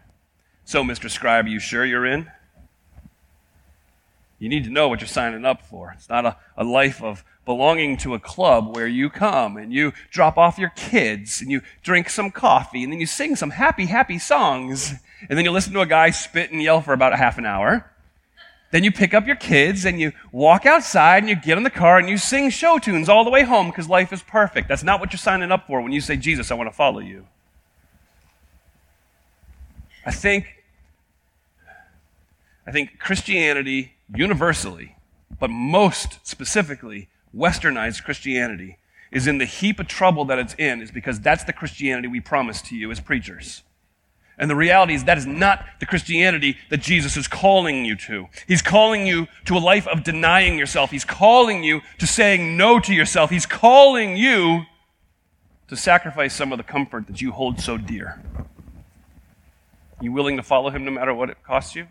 So, 0.65 0.83
Mr. 0.83 1.12
Scribe, 1.12 1.45
are 1.45 1.50
you 1.50 1.60
sure 1.60 1.86
you're 1.86 2.07
in? 2.07 2.31
You 4.39 4.50
need 4.50 4.63
to 4.63 4.72
know 4.72 4.89
what 4.89 5.00
you're 5.00 5.07
signing 5.07 5.45
up 5.45 5.62
for. 5.62 5.93
It's 5.95 6.10
not 6.10 6.25
a, 6.25 6.38
a 6.57 6.63
life 6.63 7.03
of 7.03 7.24
belonging 7.45 7.98
to 7.98 8.15
a 8.15 8.19
club 8.19 8.75
where 8.75 8.88
you 8.88 9.12
come 9.12 9.55
and 9.57 9.72
you 9.72 9.93
drop 10.10 10.39
off 10.39 10.57
your 10.57 10.72
kids 10.75 11.39
and 11.39 11.51
you 11.51 11.62
drink 11.83 12.10
some 12.10 12.31
coffee 12.31 12.83
and 12.83 12.91
then 12.91 13.00
you 13.00 13.05
sing 13.05 13.36
some 13.36 13.51
happy, 13.51 13.86
happy 13.86 14.17
songs 14.17 14.95
and 15.29 15.38
then 15.38 15.45
you 15.45 15.51
listen 15.51 15.74
to 15.74 15.81
a 15.81 15.86
guy 15.86 16.10
spit 16.10 16.51
and 16.51 16.63
yell 16.63 16.81
for 16.81 16.93
about 16.93 17.13
a 17.13 17.17
half 17.17 17.38
an 17.38 17.45
hour. 17.45 17.92
Then 18.74 18.84
you 18.84 18.92
pick 18.92 19.13
up 19.13 19.27
your 19.27 19.36
kids 19.36 19.86
and 19.86 20.00
you 20.00 20.13
walk 20.32 20.65
outside 20.65 21.22
and 21.22 21.30
you 21.30 21.36
get 21.36 21.60
in 21.60 21.63
the 21.63 21.70
car 21.70 22.00
and 22.00 22.10
you 22.10 22.18
sing 22.18 22.50
show 22.50 22.80
tunes 22.80 23.08
all 23.08 23.24
the 23.24 23.30
way 23.30 23.44
home 23.44 23.68
because 23.68 23.88
life 23.88 24.12
is 24.12 24.24
perfect. 24.24 24.68
That's 24.68 24.82
not 24.82 25.00
what 25.00 25.13
you're 25.13 25.20
signing 25.20 25.51
up 25.51 25.68
for 25.68 25.80
when 25.80 25.92
you 25.92 26.01
say, 26.01 26.18
Jesus, 26.18 26.50
I 26.50 26.56
want 26.56 26.72
to 26.72 26.75
follow 26.75 26.98
you. 26.98 27.27
I 30.08 30.12
think, 30.12 30.63
I 32.65 32.72
think 32.72 32.98
Christianity 32.98 33.94
universally, 34.12 34.96
but 35.39 35.51
most 35.51 36.18
specifically, 36.24 37.10
westernized 37.36 38.03
Christianity 38.03 38.80
is 39.12 39.27
in 39.27 39.38
the 39.38 39.46
heap 39.46 39.80
of 39.80 39.88
trouble 39.88 40.25
that 40.25 40.39
it's 40.39 40.56
in 40.56 40.82
is 40.82 40.89
because 40.89 41.20
that's 41.20 41.44
the 41.44 41.53
Christianity 41.53 42.08
we 42.08 42.20
promise 42.20 42.60
to 42.63 42.75
you 42.75 42.89
as 42.89 43.00
preachers. 43.00 43.62
And 44.38 44.50
the 44.50 44.56
reality 44.56 44.96
is 44.96 45.04
that 45.04 45.18
is 45.18 45.28
not 45.28 45.63
the 45.80 45.86
Christianity 45.86 46.58
that 46.70 46.82
Jesus 46.82 47.16
is 47.18 47.28
calling 47.28 47.86
you 47.86 47.96
to. 47.98 48.28
He's 48.48 48.62
calling 48.62 49.06
you 49.06 49.28
to 49.46 49.56
a 49.56 49.60
life 49.60 49.88
of 49.88 50.04
denying 50.04 50.58
yourself. 50.58 50.92
He's 50.92 51.06
calling 51.06 51.63
you 51.63 51.82
to 52.00 52.08
saying 52.08 52.58
no 52.58 52.80
to 52.80 52.94
yourself. 52.94 53.30
He's 53.30 53.46
calling 53.46 54.18
you 54.18 54.63
to 55.68 55.75
sacrifice 55.75 56.34
some 56.34 56.52
of 56.52 56.58
the 56.58 56.63
comfort 56.63 57.08
that 57.08 57.22
you 57.22 57.32
hold 57.32 57.60
so 57.60 57.78
dear. 57.78 58.22
Are 58.38 60.04
you 60.04 60.12
willing 60.12 60.38
to 60.38 60.44
follow 60.44 60.72
him 60.72 60.84
no 60.84 60.92
matter 60.92 61.13
what 61.13 61.30
it 61.30 61.38
costs 61.44 61.75
you? 61.75 61.88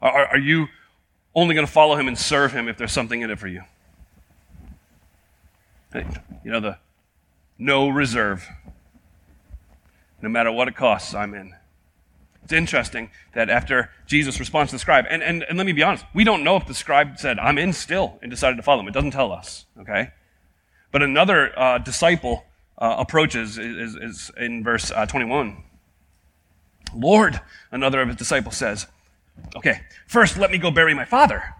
Are, 0.00 0.26
are 0.26 0.38
you 0.38 0.68
only 1.34 1.54
going 1.54 1.66
to 1.66 1.72
follow 1.72 1.96
him 1.96 2.06
and 2.06 2.18
serve 2.18 2.52
him 2.52 2.68
if 2.68 2.76
there's 2.76 2.92
something 2.92 3.22
in 3.22 3.30
it 3.30 3.38
for 3.38 3.48
you? 3.48 3.62
You 5.94 6.04
know, 6.44 6.60
the 6.60 6.78
no 7.58 7.88
reserve. 7.88 8.46
No 10.20 10.28
matter 10.28 10.50
what 10.50 10.68
it 10.68 10.76
costs, 10.76 11.14
I'm 11.14 11.34
in. 11.34 11.54
It's 12.42 12.52
interesting 12.52 13.10
that 13.34 13.50
after 13.50 13.90
Jesus 14.06 14.40
responds 14.40 14.70
to 14.70 14.76
the 14.76 14.80
scribe, 14.80 15.04
and, 15.10 15.22
and, 15.22 15.42
and 15.44 15.58
let 15.58 15.66
me 15.66 15.72
be 15.72 15.82
honest, 15.82 16.04
we 16.14 16.24
don't 16.24 16.42
know 16.42 16.56
if 16.56 16.66
the 16.66 16.74
scribe 16.74 17.18
said, 17.18 17.38
I'm 17.38 17.58
in 17.58 17.72
still, 17.72 18.18
and 18.22 18.30
decided 18.30 18.56
to 18.56 18.62
follow 18.62 18.80
him. 18.80 18.88
It 18.88 18.94
doesn't 18.94 19.10
tell 19.10 19.32
us, 19.32 19.66
okay? 19.78 20.12
But 20.90 21.02
another 21.02 21.56
uh, 21.58 21.78
disciple 21.78 22.46
uh, 22.78 22.96
approaches 22.98 23.58
is, 23.58 23.96
is, 23.96 24.30
in 24.36 24.64
verse 24.64 24.90
uh, 24.90 25.04
21. 25.04 25.62
Lord, 26.94 27.40
another 27.70 28.00
of 28.00 28.08
his 28.08 28.16
disciples 28.16 28.56
says, 28.56 28.86
Okay, 29.54 29.82
first 30.06 30.38
let 30.38 30.50
me 30.50 30.58
go 30.58 30.70
bury 30.70 30.94
my 30.94 31.04
father. 31.04 31.54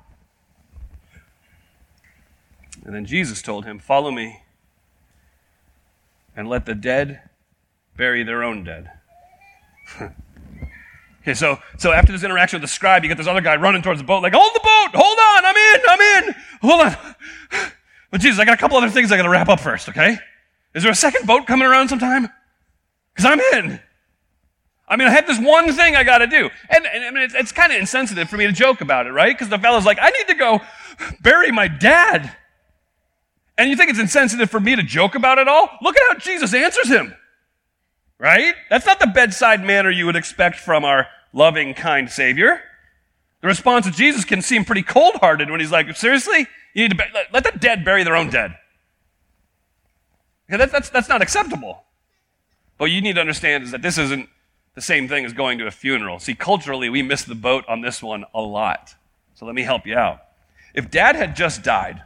And 2.84 2.94
then 2.94 3.04
Jesus 3.04 3.42
told 3.42 3.66
him, 3.66 3.78
Follow 3.78 4.10
me 4.10 4.40
and 6.34 6.48
let 6.48 6.64
the 6.64 6.74
dead 6.74 7.28
bury 7.98 8.22
their 8.22 8.42
own 8.42 8.64
dead. 8.64 8.90
okay, 10.00 11.34
so, 11.34 11.58
so 11.76 11.92
after 11.92 12.12
this 12.12 12.24
interaction 12.24 12.58
with 12.58 12.62
the 12.62 12.72
scribe, 12.72 13.02
you 13.02 13.08
get 13.08 13.18
this 13.18 13.26
other 13.26 13.42
guy 13.42 13.56
running 13.56 13.82
towards 13.82 14.00
the 14.00 14.06
boat, 14.06 14.22
like, 14.22 14.32
Hold 14.32 14.54
the 14.54 14.60
boat! 14.60 15.02
Hold 15.02 15.18
on! 15.18 15.44
I'm 15.44 15.56
in! 15.56 15.80
I'm 15.88 16.24
in! 16.24 16.34
Hold 16.62 16.80
on! 16.80 17.70
But 18.10 18.22
Jesus, 18.22 18.40
I 18.40 18.46
got 18.46 18.54
a 18.54 18.56
couple 18.56 18.78
other 18.78 18.88
things 18.88 19.12
I 19.12 19.18
got 19.18 19.24
to 19.24 19.28
wrap 19.28 19.50
up 19.50 19.60
first, 19.60 19.90
okay? 19.90 20.16
Is 20.74 20.82
there 20.82 20.90
a 20.90 20.94
second 20.94 21.26
boat 21.26 21.46
coming 21.46 21.68
around 21.68 21.88
sometime? 21.90 22.26
Because 23.14 23.26
I'm 23.26 23.38
in. 23.38 23.78
I 24.88 24.96
mean, 24.96 25.08
I 25.08 25.10
have 25.10 25.26
this 25.26 25.38
one 25.38 25.70
thing 25.74 25.94
I 25.94 26.04
got 26.04 26.18
to 26.18 26.26
do. 26.26 26.48
And, 26.70 26.86
and, 26.86 27.04
I 27.04 27.10
mean, 27.10 27.24
it's, 27.24 27.34
it's 27.34 27.52
kind 27.52 27.70
of 27.70 27.78
insensitive 27.78 28.30
for 28.30 28.38
me 28.38 28.46
to 28.46 28.52
joke 28.52 28.80
about 28.80 29.06
it, 29.06 29.10
right? 29.10 29.34
Because 29.36 29.50
the 29.50 29.58
fellow's 29.58 29.84
like, 29.84 29.98
I 30.00 30.08
need 30.08 30.26
to 30.28 30.36
go 30.36 30.62
bury 31.20 31.52
my 31.52 31.68
dad. 31.68 32.34
And 33.58 33.68
you 33.68 33.76
think 33.76 33.90
it's 33.90 33.98
insensitive 33.98 34.50
for 34.50 34.58
me 34.58 34.74
to 34.74 34.82
joke 34.82 35.14
about 35.14 35.36
it 35.36 35.48
all? 35.48 35.68
Look 35.82 35.94
at 35.98 36.02
how 36.08 36.18
Jesus 36.18 36.54
answers 36.54 36.88
him. 36.88 37.14
Right? 38.18 38.54
That's 38.68 38.86
not 38.86 38.98
the 38.98 39.06
bedside 39.06 39.64
manner 39.64 39.90
you 39.90 40.06
would 40.06 40.16
expect 40.16 40.56
from 40.56 40.84
our 40.84 41.06
loving, 41.32 41.74
kind 41.74 42.10
Savior. 42.10 42.60
The 43.40 43.46
response 43.46 43.86
of 43.86 43.94
Jesus 43.94 44.24
can 44.24 44.42
seem 44.42 44.64
pretty 44.64 44.82
cold 44.82 45.14
hearted 45.16 45.50
when 45.50 45.60
he's 45.60 45.70
like, 45.70 45.94
Seriously? 45.96 46.48
You 46.74 46.88
need 46.88 46.98
to 46.98 47.04
let, 47.14 47.32
let 47.32 47.44
the 47.44 47.58
dead 47.58 47.84
bury 47.84 48.04
their 48.04 48.16
own 48.16 48.30
dead. 48.30 48.56
That, 50.48 50.72
that's, 50.72 50.90
that's 50.90 51.08
not 51.08 51.22
acceptable. 51.22 51.84
What 52.78 52.90
you 52.90 53.00
need 53.00 53.14
to 53.14 53.20
understand 53.20 53.64
is 53.64 53.70
that 53.72 53.82
this 53.82 53.98
isn't 53.98 54.28
the 54.74 54.80
same 54.80 55.08
thing 55.08 55.24
as 55.24 55.32
going 55.32 55.58
to 55.58 55.66
a 55.66 55.70
funeral. 55.70 56.18
See, 56.18 56.34
culturally, 56.34 56.88
we 56.88 57.02
miss 57.02 57.24
the 57.24 57.34
boat 57.34 57.64
on 57.68 57.80
this 57.80 58.02
one 58.02 58.24
a 58.32 58.40
lot. 58.40 58.94
So 59.34 59.44
let 59.44 59.54
me 59.54 59.62
help 59.62 59.86
you 59.86 59.96
out. 59.96 60.20
If 60.74 60.90
dad 60.90 61.16
had 61.16 61.34
just 61.34 61.62
died, 61.62 62.02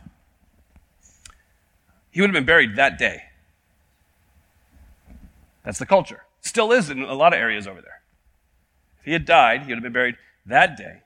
he 2.10 2.20
would 2.20 2.28
have 2.28 2.34
been 2.34 2.46
buried 2.46 2.76
that 2.76 2.98
day. 2.98 3.24
That's 5.64 5.78
the 5.78 5.86
culture. 5.86 6.24
Still 6.40 6.72
is 6.72 6.90
in 6.90 7.02
a 7.02 7.14
lot 7.14 7.32
of 7.32 7.38
areas 7.38 7.66
over 7.66 7.80
there. 7.80 8.02
If 8.98 9.04
he 9.04 9.12
had 9.12 9.24
died, 9.24 9.62
he 9.62 9.68
would 9.68 9.76
have 9.76 9.82
been 9.82 9.92
buried 9.92 10.16
that 10.46 10.76
day. 10.76 11.02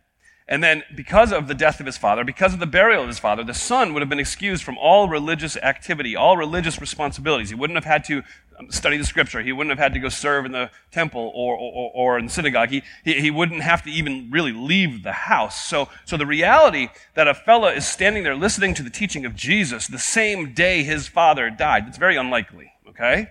And 0.49 0.62
then, 0.62 0.85
because 0.95 1.33
of 1.33 1.49
the 1.49 1.55
death 1.55 1.81
of 1.81 1.87
his 1.87 1.97
father, 1.97 2.23
because 2.23 2.55
of 2.55 2.61
the 2.61 2.66
burial 2.66 3.03
of 3.03 3.09
his 3.09 3.19
father, 3.19 3.42
the 3.42 3.53
son 3.53 3.92
would 3.92 4.01
have 4.01 4.09
been 4.09 4.21
excused 4.21 4.62
from 4.62 4.79
all 4.79 5.09
religious 5.09 5.57
activity, 5.57 6.14
all 6.14 6.37
religious 6.37 6.81
responsibilities. 6.81 7.49
He 7.49 7.57
wouldn't 7.57 7.77
have 7.77 7.85
had 7.85 8.05
to 8.05 8.23
um, 8.57 8.71
study 8.71 8.97
the 8.97 9.05
scripture. 9.05 9.42
He 9.42 9.51
wouldn't 9.51 9.77
have 9.77 9.83
had 9.83 9.92
to 9.95 9.99
go 9.99 10.09
serve 10.09 10.47
in 10.47 10.53
the 10.53 10.71
temple 10.92 11.33
or, 11.35 11.57
or, 11.57 11.90
or 11.92 12.19
in 12.19 12.27
the 12.27 12.31
synagogue. 12.31 12.69
He, 12.69 12.85
he, 13.05 13.21
he, 13.21 13.31
wouldn't 13.31 13.62
have 13.62 13.83
to 13.83 13.90
even 13.90 14.31
really 14.31 14.53
leave 14.53 15.03
the 15.03 15.12
house. 15.12 15.66
So, 15.66 15.88
so 16.05 16.16
the 16.16 16.27
reality 16.27 16.90
that 17.14 17.27
a 17.27 17.35
fella 17.35 17.73
is 17.73 17.85
standing 17.85 18.23
there 18.23 18.37
listening 18.37 18.73
to 18.75 18.85
the 18.85 18.90
teaching 18.90 19.27
of 19.27 19.35
Jesus 19.35 19.88
the 19.88 19.99
same 19.99 20.53
day 20.53 20.85
his 20.85 21.09
father 21.09 21.51
died, 21.51 21.88
it's 21.88 21.99
very 21.99 22.16
unlikely, 22.16 22.71
okay? 22.88 23.31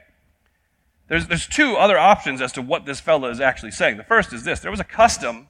There's, 1.07 1.27
there's 1.27 1.47
two 1.47 1.75
other 1.75 1.97
options 1.97 2.41
as 2.41 2.51
to 2.53 2.61
what 2.61 2.85
this 2.85 2.99
fella 2.99 3.29
is 3.29 3.39
actually 3.39 3.71
saying. 3.71 3.97
The 3.97 4.03
first 4.03 4.33
is 4.33 4.43
this 4.43 4.59
there 4.59 4.71
was 4.71 4.79
a 4.79 4.85
custom 4.85 5.49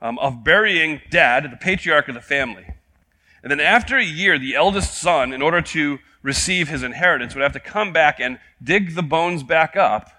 um, 0.00 0.18
of 0.18 0.44
burying 0.44 1.00
dad, 1.10 1.50
the 1.50 1.56
patriarch 1.56 2.08
of 2.08 2.14
the 2.14 2.20
family. 2.20 2.66
And 3.42 3.50
then 3.50 3.60
after 3.60 3.98
a 3.98 4.04
year, 4.04 4.38
the 4.38 4.54
eldest 4.54 4.94
son, 4.94 5.32
in 5.32 5.42
order 5.42 5.60
to 5.60 5.98
receive 6.22 6.68
his 6.68 6.82
inheritance, 6.82 7.34
would 7.34 7.42
have 7.42 7.52
to 7.52 7.60
come 7.60 7.92
back 7.92 8.18
and 8.18 8.38
dig 8.62 8.94
the 8.94 9.02
bones 9.02 9.42
back 9.42 9.76
up, 9.76 10.10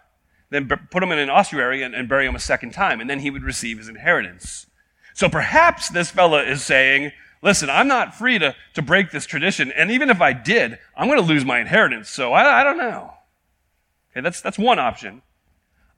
then 0.52 0.68
put 0.68 1.00
them 1.00 1.12
in 1.12 1.18
an 1.18 1.30
ossuary 1.30 1.82
and, 1.82 1.96
and 1.96 2.08
bury 2.08 2.28
them 2.28 2.36
a 2.36 2.40
second 2.40 2.72
time, 2.72 3.02
and 3.02 3.10
then 3.10 3.20
he 3.20 3.32
would 3.32 3.44
receive 3.44 3.80
his 3.80 3.90
inheritance. 3.90 4.68
So 5.16 5.28
perhaps 5.28 5.90
this 5.90 6.12
fella 6.12 6.44
is 6.44 6.64
saying, 6.64 7.14
listen, 7.42 7.70
I'm 7.70 7.88
not 7.88 8.14
free 8.14 8.38
to, 8.38 8.56
to 8.76 8.82
break 8.82 9.10
this 9.10 9.26
tradition, 9.26 9.72
and 9.72 9.90
even 9.90 10.12
if 10.12 10.22
I 10.22 10.34
did, 10.34 10.78
I'm 10.96 11.08
going 11.08 11.20
to 11.20 11.26
lose 11.26 11.46
my 11.46 11.60
inheritance, 11.60 12.10
so 12.10 12.34
I, 12.34 12.62
I 12.62 12.64
don't 12.64 12.78
know. 12.78 13.14
Okay, 14.16 14.24
that's, 14.24 14.40
that's 14.40 14.58
one 14.58 14.80
option. 14.80 15.22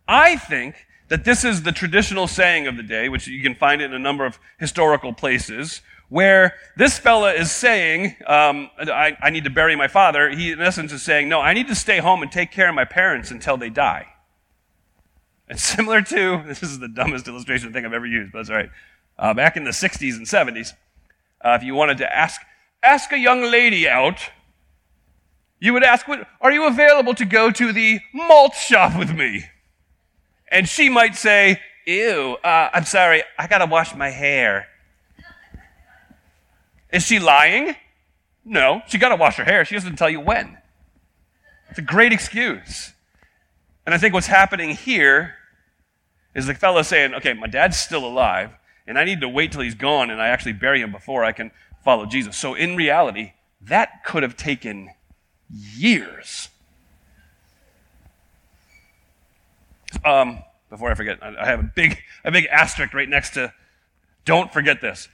I 0.08 0.38
think 0.38 0.88
that 1.10 1.23
this 1.23 1.43
is 1.43 1.63
the 1.63 1.71
traditional 1.71 2.27
saying 2.27 2.67
of 2.67 2.77
the 2.77 2.84
day, 2.84 3.10
which 3.10 3.27
you 3.27 3.43
can 3.43 3.53
find 3.53 3.82
in 3.82 3.93
a 3.93 3.99
number 3.99 4.25
of 4.25 4.39
historical 4.60 5.13
places, 5.13 5.82
where 6.10 6.56
this 6.75 6.97
fella 6.97 7.34
is 7.34 7.51
saying, 7.51 8.15
um, 8.25 8.69
I, 8.80 9.15
I, 9.21 9.30
need 9.30 9.43
to 9.43 9.49
bury 9.49 9.75
my 9.75 9.88
father. 9.88 10.30
He, 10.30 10.51
in 10.51 10.62
essence, 10.62 10.91
is 10.93 11.03
saying, 11.03 11.27
No, 11.27 11.41
I 11.41 11.53
need 11.53 11.67
to 11.67 11.75
stay 11.75 11.99
home 11.99 12.21
and 12.21 12.32
take 12.32 12.51
care 12.51 12.69
of 12.69 12.75
my 12.75 12.86
parents 12.86 13.30
until 13.30 13.58
they 13.58 13.69
die. 13.69 14.08
And 15.49 15.60
similar 15.60 16.01
to, 16.01 16.43
this 16.47 16.63
is 16.63 16.80
the 16.80 16.88
dumbest 16.88 17.27
illustration 17.27 17.69
I 17.69 17.71
think 17.73 17.86
I've 17.86 17.93
ever 17.93 18.06
used, 18.06 18.32
but 18.32 18.39
that's 18.39 18.49
all 18.49 18.56
right. 18.56 18.69
Uh, 19.19 19.34
back 19.34 19.58
in 19.58 19.63
the 19.63 19.71
60s 19.71 20.15
and 20.15 20.25
70s, 20.25 20.73
uh, 21.43 21.58
if 21.60 21.63
you 21.63 21.75
wanted 21.75 21.97
to 21.99 22.15
ask, 22.15 22.41
ask 22.82 23.12
a 23.12 23.17
young 23.17 23.43
lady 23.43 23.88
out, 23.88 24.32
you 25.60 25.74
would 25.74 25.84
ask, 25.84 26.08
Are 26.41 26.52
you 26.52 26.67
available 26.67 27.13
to 27.15 27.26
go 27.26 27.52
to 27.52 27.74
the 27.74 28.00
malt 28.13 28.56
shop 28.56 28.98
with 28.98 29.15
me? 29.15 29.46
And 30.50 30.67
she 30.67 30.89
might 30.89 31.15
say, 31.15 31.60
Ew, 31.86 32.38
uh, 32.43 32.70
I'm 32.74 32.86
sorry, 32.86 33.24
I 33.38 33.48
gotta 33.48 33.65
wash 33.65 33.96
my 33.96 34.10
hair. 34.10 34.67
Is 36.91 37.04
she 37.04 37.20
lying? 37.20 37.76
No, 38.46 38.82
she 38.88 38.98
gotta 38.98 39.15
wash 39.15 39.38
her 39.38 39.43
hair. 39.43 39.65
She 39.65 39.76
doesn't 39.76 39.98
tell 39.98 40.10
you 40.10 40.22
when. 40.22 40.58
It's 41.70 41.80
a 41.80 41.82
great 41.82 42.13
excuse. 42.13 42.93
And 43.86 43.93
I 43.93 43.98
think 43.98 44.13
what's 44.13 44.28
happening 44.28 44.72
here 44.72 45.36
is 46.36 46.46
the 46.46 46.54
fellow 46.54 46.82
saying, 46.82 47.13
okay, 47.15 47.34
my 47.34 47.48
dad's 47.48 47.78
still 47.78 48.06
alive, 48.06 48.52
and 48.86 48.98
I 48.98 49.06
need 49.06 49.22
to 49.22 49.30
wait 49.30 49.52
till 49.52 49.62
he's 49.62 49.76
gone 49.76 50.10
and 50.10 50.22
I 50.22 50.28
actually 50.28 50.54
bury 50.54 50.82
him 50.82 50.91
before 50.91 51.24
I 51.24 51.32
can 51.32 51.52
follow 51.84 52.06
Jesus. 52.06 52.38
So 52.38 52.54
in 52.54 52.76
reality, 52.76 53.34
that 53.62 54.04
could 54.06 54.24
have 54.24 54.38
taken 54.38 54.89
years. 55.50 56.50
Um, 60.04 60.40
before 60.70 60.92
I 60.92 60.96
forget, 60.96 61.20
I 61.22 61.46
have 61.46 61.60
a 61.60 61.72
big, 61.76 61.98
a 62.24 62.32
big 62.32 62.46
asterisk 62.46 62.94
right 62.94 63.08
next 63.08 63.32
to 63.32 63.54
don't 64.26 64.52
forget 64.52 64.82
this. 64.82 65.08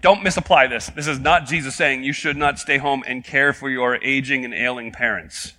Don't 0.00 0.22
misapply 0.22 0.66
this. 0.66 0.88
This 0.88 1.06
is 1.06 1.18
not 1.18 1.46
Jesus 1.46 1.74
saying 1.76 2.04
you 2.04 2.12
should 2.12 2.36
not 2.36 2.58
stay 2.58 2.78
home 2.78 3.04
and 3.06 3.24
care 3.24 3.52
for 3.52 3.70
your 3.70 3.96
aging 4.02 4.44
and 4.44 4.52
ailing 4.54 4.92
parents. 4.92 5.54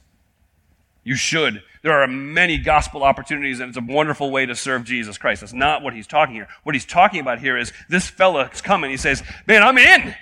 You 1.04 1.16
should. 1.16 1.62
There 1.84 1.94
are 1.94 2.08
many 2.08 2.58
gospel 2.58 3.04
opportunities, 3.04 3.60
and 3.60 3.70
it's 3.70 3.78
a 3.78 3.82
wonderful 3.82 4.32
way 4.32 4.48
to 4.48 4.56
serve 4.56 4.84
Jesus 4.84 5.20
Christ. 5.20 5.42
That's 5.42 5.54
not 5.54 5.84
what 5.84 5.94
he's 5.94 6.08
talking 6.08 6.34
here. 6.34 6.48
What 6.64 6.74
he's 6.74 6.86
talking 6.86 7.20
about 7.20 7.40
here 7.40 7.56
is 7.56 7.72
this 7.90 8.08
fella's 8.08 8.62
coming. 8.62 8.90
He 8.90 8.98
says, 8.98 9.24
Man, 9.48 9.62
I'm 9.62 9.78
in. 9.78 10.16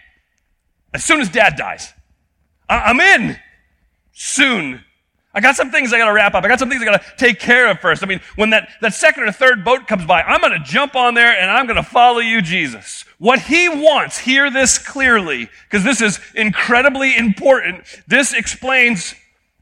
As 0.93 1.03
soon 1.05 1.21
as 1.21 1.29
dad 1.29 1.55
dies, 1.55 1.93
I- 2.69 2.81
I'm 2.81 2.99
in. 2.99 3.39
Soon. 4.13 4.83
I 5.35 5.41
got 5.41 5.55
some 5.55 5.71
things 5.71 5.91
I 5.91 5.97
got 5.97 6.05
to 6.05 6.13
wrap 6.13 6.35
up. 6.35 6.43
I 6.43 6.47
got 6.47 6.59
some 6.59 6.69
things 6.69 6.81
I 6.81 6.85
got 6.85 7.01
to 7.01 7.13
take 7.17 7.39
care 7.39 7.69
of 7.69 7.79
first. 7.79 8.03
I 8.03 8.05
mean, 8.05 8.21
when 8.35 8.51
that, 8.51 8.69
that 8.81 8.93
second 8.93 9.23
or 9.23 9.31
third 9.31 9.65
boat 9.65 9.87
comes 9.87 10.05
by, 10.05 10.21
I'm 10.21 10.41
going 10.41 10.53
to 10.53 10.63
jump 10.63 10.95
on 10.95 11.15
there 11.15 11.35
and 11.35 11.49
I'm 11.49 11.65
going 11.65 11.77
to 11.77 11.83
follow 11.83 12.19
you, 12.19 12.41
Jesus. 12.41 13.03
What 13.17 13.39
he 13.39 13.67
wants, 13.67 14.19
hear 14.19 14.51
this 14.51 14.77
clearly, 14.77 15.49
because 15.63 15.83
this 15.83 16.01
is 16.01 16.19
incredibly 16.35 17.17
important. 17.17 17.85
This 18.07 18.31
explains 18.33 19.15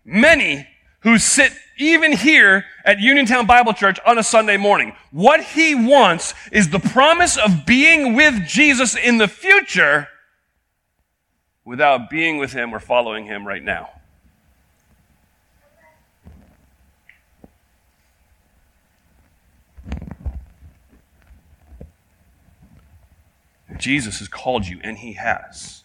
many 0.03 0.67
who 1.01 1.17
sit 1.17 1.53
even 1.77 2.11
here 2.11 2.65
at 2.83 2.99
Uniontown 2.99 3.47
Bible 3.47 3.73
Church 3.73 3.97
on 4.05 4.17
a 4.17 4.23
Sunday 4.23 4.57
morning. 4.57 4.93
What 5.11 5.41
he 5.41 5.73
wants 5.73 6.33
is 6.51 6.69
the 6.69 6.79
promise 6.79 7.37
of 7.37 7.65
being 7.65 8.13
with 8.15 8.45
Jesus 8.45 8.95
in 8.95 9.17
the 9.17 9.27
future 9.27 10.09
without 11.63 12.09
being 12.09 12.37
with 12.37 12.51
him 12.51 12.75
or 12.75 12.79
following 12.79 13.25
him 13.25 13.47
right 13.47 13.63
now. 13.63 14.00
Jesus 23.81 24.19
has 24.19 24.27
called 24.27 24.67
you, 24.67 24.79
and 24.83 24.99
he 24.99 25.13
has, 25.13 25.83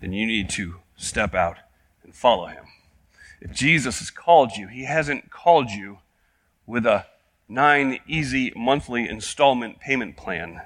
then 0.00 0.12
you 0.12 0.26
need 0.26 0.48
to 0.50 0.76
step 0.96 1.34
out 1.34 1.58
and 2.02 2.14
follow 2.14 2.46
him. 2.46 2.64
If 3.40 3.52
Jesus 3.52 3.98
has 3.98 4.10
called 4.10 4.52
you, 4.52 4.66
he 4.68 4.84
hasn't 4.84 5.30
called 5.30 5.70
you 5.70 5.98
with 6.66 6.86
a 6.86 7.06
nine 7.48 7.98
easy 8.06 8.52
monthly 8.56 9.08
installment 9.08 9.78
payment 9.78 10.16
plan. 10.16 10.62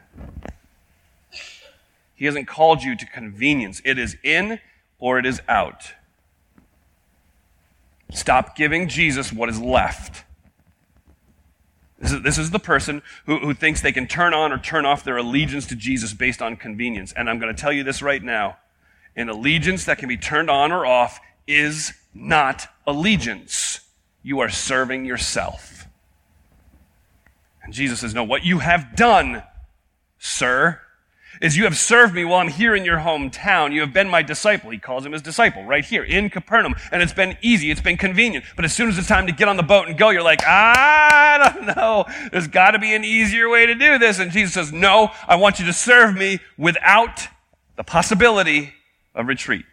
He 2.14 2.25
hasn't 2.25 2.46
called 2.46 2.83
you 2.83 2.96
to 2.96 3.07
convenience. 3.07 3.83
It 3.85 3.99
is 3.99 4.16
in 4.22 4.61
or 4.99 5.18
it 5.18 5.27
is 5.27 5.40
out. 5.49 5.92
Stop 8.12 8.57
giving 8.57 8.88
Jesus 8.88 9.33
what 9.33 9.49
is 9.49 9.61
left. 9.61 10.25
This 11.98 12.12
is, 12.12 12.22
this 12.22 12.38
is 12.38 12.50
the 12.50 12.59
person 12.59 13.02
who, 13.24 13.38
who 13.38 13.54
thinks 13.54 13.80
they 13.80 13.92
can 13.92 14.06
turn 14.06 14.35
on 14.35 14.52
or 14.52 14.59
turn 14.59 14.85
off 14.85 15.02
their 15.02 15.16
allegiance 15.16 15.66
to 15.66 15.76
Jesus 15.76 16.12
based 16.12 16.42
on 16.42 16.56
convenience. 16.56 17.12
And 17.12 17.30
I'm 17.30 17.38
going 17.38 17.54
to 17.54 17.61
tell 17.61 17.72
you 17.72 17.82
this 17.82 18.02
right 18.02 18.22
now 18.22 18.59
an 19.16 19.30
allegiance 19.30 19.87
that 19.87 19.96
can 19.96 20.09
be 20.09 20.18
turned 20.18 20.50
on 20.50 20.72
or 20.72 20.85
off 20.85 21.20
is 21.46 21.94
not 22.14 22.68
allegiance. 22.87 23.80
You 24.22 24.40
are 24.40 24.50
serving 24.50 25.06
yourself. 25.06 25.87
And 27.62 27.72
Jesus 27.72 28.00
says, 28.00 28.14
No, 28.14 28.24
what 28.24 28.44
you 28.44 28.59
have 28.59 28.94
done, 28.94 29.42
sir, 30.18 30.80
is 31.40 31.57
you 31.57 31.64
have 31.64 31.77
served 31.77 32.14
me 32.14 32.25
while 32.25 32.40
I'm 32.40 32.49
here 32.49 32.75
in 32.75 32.85
your 32.85 32.99
hometown. 32.99 33.72
You 33.72 33.81
have 33.81 33.92
been 33.92 34.09
my 34.09 34.22
disciple. 34.22 34.70
He 34.70 34.79
calls 34.79 35.05
him 35.05 35.12
his 35.12 35.22
disciple 35.22 35.64
right 35.64 35.85
here 35.85 36.05
in 36.05 36.31
Capernaum. 36.31 36.75
And 36.92 37.03
it's 37.03 37.12
been 37.12 37.37
easy. 37.42 37.70
It's 37.70 37.81
been 37.81 37.96
convenient. 37.96 38.44
But 38.57 38.64
as 38.64 38.72
soon 38.72 38.88
as 38.88 38.99
it's 38.99 39.09
time 39.09 39.27
to 39.27 39.33
get 39.33 39.49
on 39.49 39.57
the 39.57 39.62
boat 39.62 39.88
and 39.88 39.96
go, 39.99 40.11
you're 40.11 40.22
like, 40.22 40.42
I 40.46 41.53
don't 41.53 41.77
know. 41.77 42.05
There's 42.33 42.49
got 42.49 42.72
to 42.72 42.79
be 42.79 42.94
an 42.94 43.05
easier 43.05 43.49
way 43.49 43.66
to 43.66 43.75
do 43.75 43.99
this. 43.99 44.18
And 44.18 44.31
Jesus 44.31 44.55
says, 44.55 44.72
no, 44.72 45.11
I 45.27 45.37
want 45.37 45.59
you 45.59 45.66
to 45.66 45.72
serve 45.72 46.14
me 46.14 46.40
without 46.57 47.29
the 47.77 47.85
possibility 47.85 48.72
of 49.14 49.27
retreat. 49.27 49.64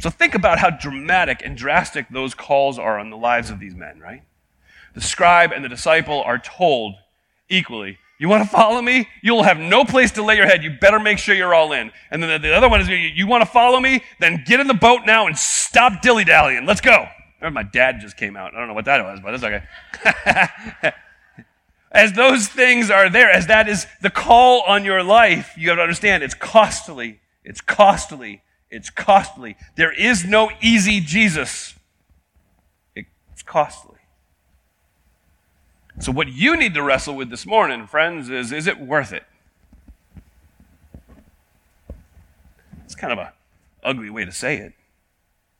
So 0.00 0.08
think 0.08 0.34
about 0.34 0.58
how 0.58 0.70
dramatic 0.70 1.42
and 1.44 1.56
drastic 1.56 2.08
those 2.08 2.34
calls 2.34 2.78
are 2.78 2.98
on 2.98 3.10
the 3.10 3.18
lives 3.18 3.50
of 3.50 3.60
these 3.60 3.74
men, 3.74 4.00
right? 4.00 4.22
The 4.94 5.02
scribe 5.02 5.52
and 5.52 5.62
the 5.62 5.68
disciple 5.68 6.22
are 6.22 6.38
told 6.38 6.94
equally. 7.50 7.98
You 8.20 8.28
want 8.28 8.44
to 8.44 8.50
follow 8.50 8.82
me? 8.82 9.08
You'll 9.22 9.44
have 9.44 9.58
no 9.58 9.82
place 9.82 10.10
to 10.12 10.22
lay 10.22 10.36
your 10.36 10.46
head. 10.46 10.62
You 10.62 10.76
better 10.78 11.00
make 11.00 11.18
sure 11.18 11.34
you're 11.34 11.54
all 11.54 11.72
in. 11.72 11.90
And 12.10 12.22
then 12.22 12.42
the 12.42 12.54
other 12.54 12.68
one 12.68 12.82
is, 12.82 12.88
you 12.88 13.26
want 13.26 13.42
to 13.42 13.50
follow 13.50 13.80
me? 13.80 14.02
Then 14.18 14.44
get 14.46 14.60
in 14.60 14.66
the 14.66 14.74
boat 14.74 15.02
now 15.06 15.26
and 15.26 15.36
stop 15.36 16.02
dilly 16.02 16.24
dallying. 16.24 16.66
Let's 16.66 16.82
go. 16.82 17.06
my 17.50 17.62
dad 17.62 18.00
just 18.00 18.18
came 18.18 18.36
out. 18.36 18.54
I 18.54 18.58
don't 18.58 18.68
know 18.68 18.74
what 18.74 18.84
that 18.84 19.02
was, 19.02 19.20
but 19.20 19.32
it's 19.32 19.42
okay. 19.42 19.62
as 21.92 22.12
those 22.12 22.46
things 22.46 22.90
are 22.90 23.08
there, 23.08 23.30
as 23.30 23.46
that 23.46 23.70
is 23.70 23.86
the 24.02 24.10
call 24.10 24.64
on 24.66 24.84
your 24.84 25.02
life, 25.02 25.54
you 25.56 25.70
have 25.70 25.78
to 25.78 25.82
understand 25.82 26.22
it's 26.22 26.34
costly. 26.34 27.20
It's 27.42 27.62
costly. 27.62 28.42
It's 28.70 28.90
costly. 28.90 29.56
There 29.76 29.92
is 29.92 30.26
no 30.26 30.50
easy 30.60 31.00
Jesus. 31.00 31.74
It's 32.94 33.42
costly. 33.42 33.99
So, 36.00 36.12
what 36.12 36.28
you 36.28 36.56
need 36.56 36.72
to 36.74 36.82
wrestle 36.82 37.14
with 37.14 37.28
this 37.28 37.44
morning, 37.44 37.86
friends, 37.86 38.30
is 38.30 38.52
is 38.52 38.66
it 38.66 38.80
worth 38.80 39.12
it? 39.12 39.24
It's 42.86 42.94
kind 42.94 43.12
of 43.12 43.18
a 43.18 43.34
ugly 43.84 44.08
way 44.08 44.24
to 44.24 44.32
say 44.32 44.56
it, 44.56 44.72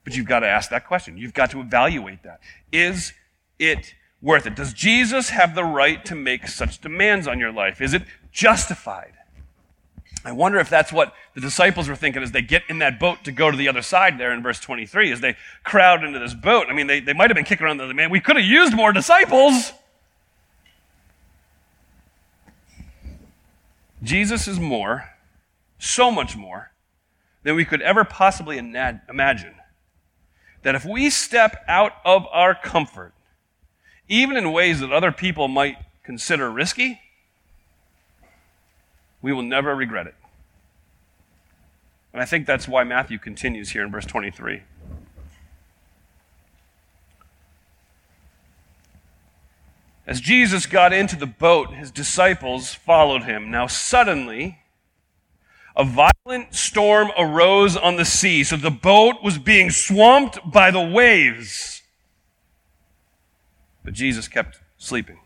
but 0.03 0.15
you've 0.15 0.27
got 0.27 0.39
to 0.39 0.47
ask 0.47 0.71
that 0.71 0.87
question. 0.87 1.15
You've 1.15 1.35
got 1.35 1.51
to 1.51 1.59
evaluate 1.59 2.23
that. 2.23 2.39
Is 2.71 3.13
it 3.59 3.93
worth 4.19 4.47
it? 4.47 4.55
Does 4.55 4.73
Jesus 4.73 5.29
have 5.29 5.53
the 5.53 5.63
right 5.63 6.03
to 6.05 6.15
make 6.15 6.47
such 6.47 6.81
demands 6.81 7.27
on 7.27 7.37
your 7.37 7.51
life? 7.51 7.79
Is 7.79 7.93
it 7.93 8.01
justified? 8.31 9.13
I 10.25 10.31
wonder 10.31 10.57
if 10.59 10.69
that's 10.69 10.91
what 10.91 11.13
the 11.35 11.41
disciples 11.41 11.87
were 11.87 11.95
thinking 11.95 12.23
as 12.23 12.31
they 12.31 12.41
get 12.41 12.63
in 12.67 12.79
that 12.79 12.99
boat 12.99 13.23
to 13.25 13.31
go 13.31 13.51
to 13.51 13.57
the 13.57 13.67
other 13.67 13.81
side 13.83 14.17
there 14.17 14.33
in 14.33 14.41
verse 14.41 14.59
23, 14.59 15.11
as 15.11 15.21
they 15.21 15.35
crowd 15.63 16.03
into 16.03 16.17
this 16.17 16.33
boat. 16.33 16.65
I 16.67 16.73
mean, 16.73 16.87
they, 16.87 16.99
they 16.99 17.13
might 17.13 17.29
have 17.29 17.35
been 17.35 17.45
kicking 17.45 17.65
around 17.65 17.77
the 17.77 17.93
man. 17.93 18.09
We 18.09 18.19
could 18.19 18.37
have 18.37 18.45
used 18.45 18.73
more 18.73 18.91
disciples. 18.91 19.71
Jesus 24.03 24.47
is 24.47 24.59
more, 24.59 25.09
so 25.77 26.11
much 26.11 26.35
more, 26.35 26.71
than 27.43 27.55
we 27.55 27.65
could 27.65 27.81
ever 27.81 28.03
possibly 28.03 28.57
imagine. 28.57 29.55
That 30.63 30.75
if 30.75 30.85
we 30.85 31.09
step 31.09 31.63
out 31.67 31.93
of 32.05 32.25
our 32.31 32.53
comfort, 32.55 33.13
even 34.07 34.37
in 34.37 34.51
ways 34.51 34.79
that 34.79 34.91
other 34.91 35.11
people 35.11 35.47
might 35.47 35.77
consider 36.03 36.51
risky, 36.51 36.99
we 39.21 39.33
will 39.33 39.43
never 39.43 39.75
regret 39.75 40.07
it. 40.07 40.15
And 42.13 42.21
I 42.21 42.25
think 42.25 42.45
that's 42.45 42.67
why 42.67 42.83
Matthew 42.83 43.17
continues 43.17 43.69
here 43.69 43.83
in 43.83 43.91
verse 43.91 44.05
23. 44.05 44.63
As 50.07 50.19
Jesus 50.19 50.65
got 50.65 50.93
into 50.93 51.15
the 51.15 51.27
boat, 51.27 51.73
his 51.73 51.91
disciples 51.91 52.73
followed 52.73 53.23
him. 53.23 53.51
Now, 53.51 53.67
suddenly, 53.67 54.59
a 55.75 55.83
violent 55.83 56.53
storm 56.53 57.11
arose 57.17 57.77
on 57.77 57.95
the 57.95 58.05
sea, 58.05 58.43
so 58.43 58.57
the 58.57 58.71
boat 58.71 59.17
was 59.23 59.37
being 59.37 59.69
swamped 59.69 60.39
by 60.51 60.71
the 60.71 60.81
waves. 60.81 61.81
But 63.83 63.93
Jesus 63.93 64.27
kept 64.27 64.59
sleeping. 64.77 65.19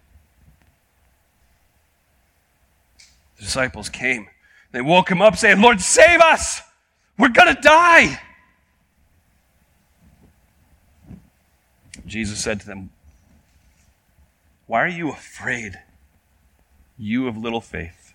The 3.38 3.44
disciples 3.44 3.90
came. 3.90 4.28
They 4.72 4.82
woke 4.82 5.10
him 5.10 5.22
up 5.22 5.38
saying, 5.38 5.62
Lord, 5.62 5.82
save 5.82 6.20
us! 6.20 6.62
We're 7.18 7.30
going 7.30 7.56
to 7.56 7.62
die! 7.62 8.20
Jesus 12.06 12.40
said 12.40 12.60
to 12.60 12.66
them, 12.68 12.92
why 14.68 14.84
are 14.84 14.88
you 14.88 15.10
afraid, 15.10 15.80
you 16.98 17.28
of 17.28 17.38
little 17.38 17.62
faith? 17.62 18.14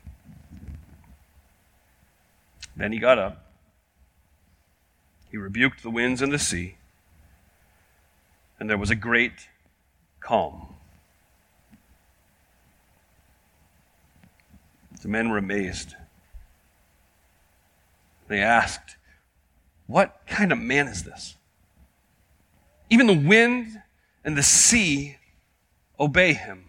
Then 2.76 2.92
he 2.92 2.98
got 2.98 3.18
up. 3.18 3.46
He 5.30 5.36
rebuked 5.36 5.82
the 5.82 5.90
winds 5.90 6.22
and 6.22 6.32
the 6.32 6.38
sea, 6.38 6.76
and 8.58 8.68
there 8.68 8.78
was 8.78 8.90
a 8.90 8.96
great 8.96 9.48
calm. 10.18 10.74
The 15.02 15.08
men 15.08 15.30
were 15.30 15.38
amazed. 15.38 15.94
They 18.28 18.40
asked, 18.40 18.96
What 19.86 20.20
kind 20.26 20.50
of 20.52 20.58
man 20.58 20.88
is 20.88 21.04
this? 21.04 21.36
Even 22.90 23.06
the 23.06 23.14
wind 23.28 23.82
and 24.24 24.36
the 24.36 24.42
sea 24.42 25.16
obey 26.00 26.32
him. 26.32 26.64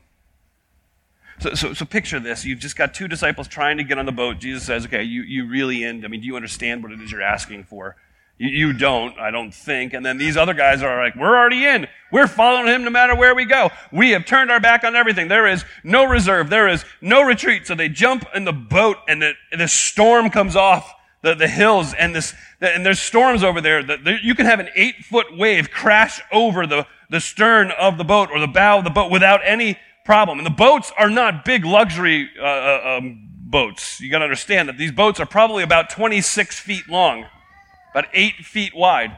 So, 1.40 1.56
so, 1.56 1.74
so 1.74 1.86
picture 1.86 2.20
this. 2.20 2.46
You've 2.46 2.60
just 2.60 2.76
got 2.76 2.94
two 2.94 3.08
disciples 3.08 3.48
trying 3.48 3.78
to 3.78 3.84
get 3.84 3.98
on 3.98 4.06
the 4.06 4.12
boat. 4.12 4.38
Jesus 4.38 4.64
says, 4.64 4.86
okay, 4.86 5.02
you, 5.02 5.24
you 5.24 5.48
really 5.48 5.84
in. 5.84 6.06
I 6.06 6.08
mean, 6.08 6.22
do 6.22 6.28
you 6.28 6.36
understand 6.36 6.84
what 6.84 6.92
it 6.92 7.02
is 7.02 7.12
you're 7.12 7.24
asking 7.24 7.64
for? 7.64 7.96
You, 8.38 8.50
you 8.50 8.74
don't, 8.74 9.18
I 9.18 9.32
don't 9.32 9.52
think. 9.52 9.94
And 9.94 10.06
then 10.06 10.20
these 10.20 10.38
other 10.38 10.54
guys 10.54 10.84
are 10.84 11.04
like, 11.04 11.16
we're 11.16 11.36
already 11.36 11.66
in. 11.66 11.88
We're 12.12 12.28
following 12.28 12.68
him 12.68 12.84
no 12.84 12.92
matter 12.92 13.16
where 13.16 13.34
we 13.34 13.46
go. 13.46 13.72
We 13.92 14.12
have 14.12 14.26
turned 14.26 14.52
our 14.52 14.60
back 14.60 14.84
on 14.84 14.96
everything. 14.96 15.30
There 15.30 15.48
is 15.48 15.66
no 15.84 16.04
reserve. 16.04 16.52
There 16.52 16.68
is 16.68 16.86
no 17.02 17.24
retreat. 17.24 17.66
So 17.66 17.74
they 17.74 17.90
jump 17.90 18.26
in 18.36 18.44
the 18.44 18.54
boat 18.54 18.98
and 19.08 19.22
the, 19.22 19.34
the 19.58 19.68
storm 19.68 20.30
comes 20.30 20.56
off 20.56 20.94
the, 21.24 21.34
the 21.34 21.48
hills 21.48 21.94
and 21.94 22.16
this, 22.16 22.34
and 22.60 22.86
there's 22.86 23.00
storms 23.00 23.44
over 23.44 23.62
there 23.62 23.84
that 23.84 24.24
you 24.24 24.36
can 24.36 24.46
have 24.46 24.60
an 24.60 24.70
eight 24.76 25.06
foot 25.06 25.38
wave 25.38 25.70
crash 25.70 26.20
over 26.32 26.66
the, 26.66 26.88
the 27.12 27.20
stern 27.20 27.72
of 27.72 27.98
the 27.98 28.06
boat 28.06 28.30
or 28.32 28.40
the 28.40 28.48
bow 28.48 28.80
of 28.80 28.86
the 28.86 28.90
boat 28.90 29.12
without 29.12 29.42
any 29.44 29.78
problem. 30.06 30.40
And 30.40 30.46
the 30.46 30.50
boats 30.50 30.92
are 30.98 31.10
not 31.10 31.44
big 31.44 31.66
luxury 31.66 32.30
uh, 32.40 32.44
uh, 32.44 32.98
um, 32.98 33.28
boats. 33.30 34.00
You 34.00 34.10
got 34.10 34.20
to 34.20 34.24
understand 34.24 34.70
that 34.70 34.78
these 34.78 34.94
boats 34.94 35.20
are 35.20 35.26
probably 35.26 35.62
about 35.62 35.90
26 35.90 36.60
feet 36.60 36.88
long, 36.88 37.26
about 37.92 38.06
eight 38.14 38.36
feet 38.38 38.74
wide. 38.74 39.16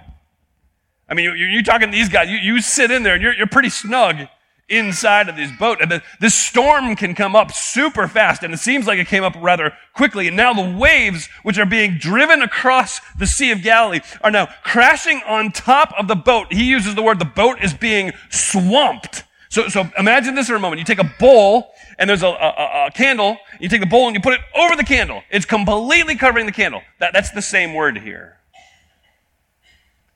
I 1.07 1.13
mean, 1.13 1.25
you're, 1.25 1.35
you're 1.35 1.61
talking 1.61 1.91
these 1.91 2.09
guys. 2.09 2.29
You, 2.29 2.37
you 2.37 2.61
sit 2.61 2.89
in 2.89 3.03
there 3.03 3.13
and 3.13 3.21
you're, 3.21 3.33
you're 3.33 3.47
pretty 3.47 3.69
snug 3.69 4.27
inside 4.75 5.29
of 5.29 5.35
this 5.35 5.51
boat. 5.51 5.81
And 5.81 5.91
the, 5.91 6.03
this 6.19 6.35
storm 6.35 6.95
can 6.95 7.15
come 7.15 7.35
up 7.35 7.51
super 7.51 8.07
fast, 8.07 8.43
and 8.43 8.53
it 8.53 8.57
seems 8.57 8.87
like 8.87 8.99
it 8.99 9.07
came 9.07 9.23
up 9.23 9.35
rather 9.39 9.73
quickly. 9.93 10.27
And 10.27 10.37
now 10.37 10.53
the 10.53 10.77
waves, 10.77 11.29
which 11.43 11.57
are 11.57 11.65
being 11.65 11.97
driven 11.97 12.41
across 12.41 12.99
the 13.17 13.27
Sea 13.27 13.51
of 13.51 13.61
Galilee, 13.61 14.01
are 14.21 14.31
now 14.31 14.47
crashing 14.63 15.21
on 15.27 15.51
top 15.51 15.93
of 15.97 16.07
the 16.07 16.15
boat. 16.15 16.51
He 16.51 16.63
uses 16.63 16.95
the 16.95 17.03
word 17.03 17.19
the 17.19 17.25
boat 17.25 17.57
is 17.61 17.73
being 17.73 18.11
swamped. 18.29 19.23
So, 19.49 19.67
so 19.67 19.87
imagine 19.99 20.33
this 20.33 20.47
for 20.47 20.55
a 20.55 20.59
moment. 20.59 20.79
You 20.79 20.85
take 20.85 20.99
a 20.99 21.13
bowl, 21.19 21.73
and 21.99 22.09
there's 22.09 22.23
a, 22.23 22.27
a, 22.27 22.87
a 22.87 22.91
candle. 22.91 23.37
You 23.59 23.69
take 23.69 23.81
the 23.81 23.85
bowl 23.85 24.07
and 24.07 24.15
you 24.15 24.21
put 24.21 24.33
it 24.33 24.41
over 24.55 24.75
the 24.75 24.83
candle. 24.83 25.21
It's 25.29 25.45
completely 25.45 26.15
covering 26.15 26.47
the 26.47 26.51
candle. 26.51 26.81
That, 26.99 27.13
that's 27.13 27.29
the 27.31 27.41
same 27.41 27.75
word 27.75 27.99
here. 27.99 28.39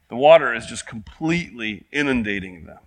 The 0.09 0.15
water 0.15 0.53
is 0.53 0.65
just 0.65 0.87
completely 0.87 1.85
inundating 1.91 2.65
them. 2.65 2.79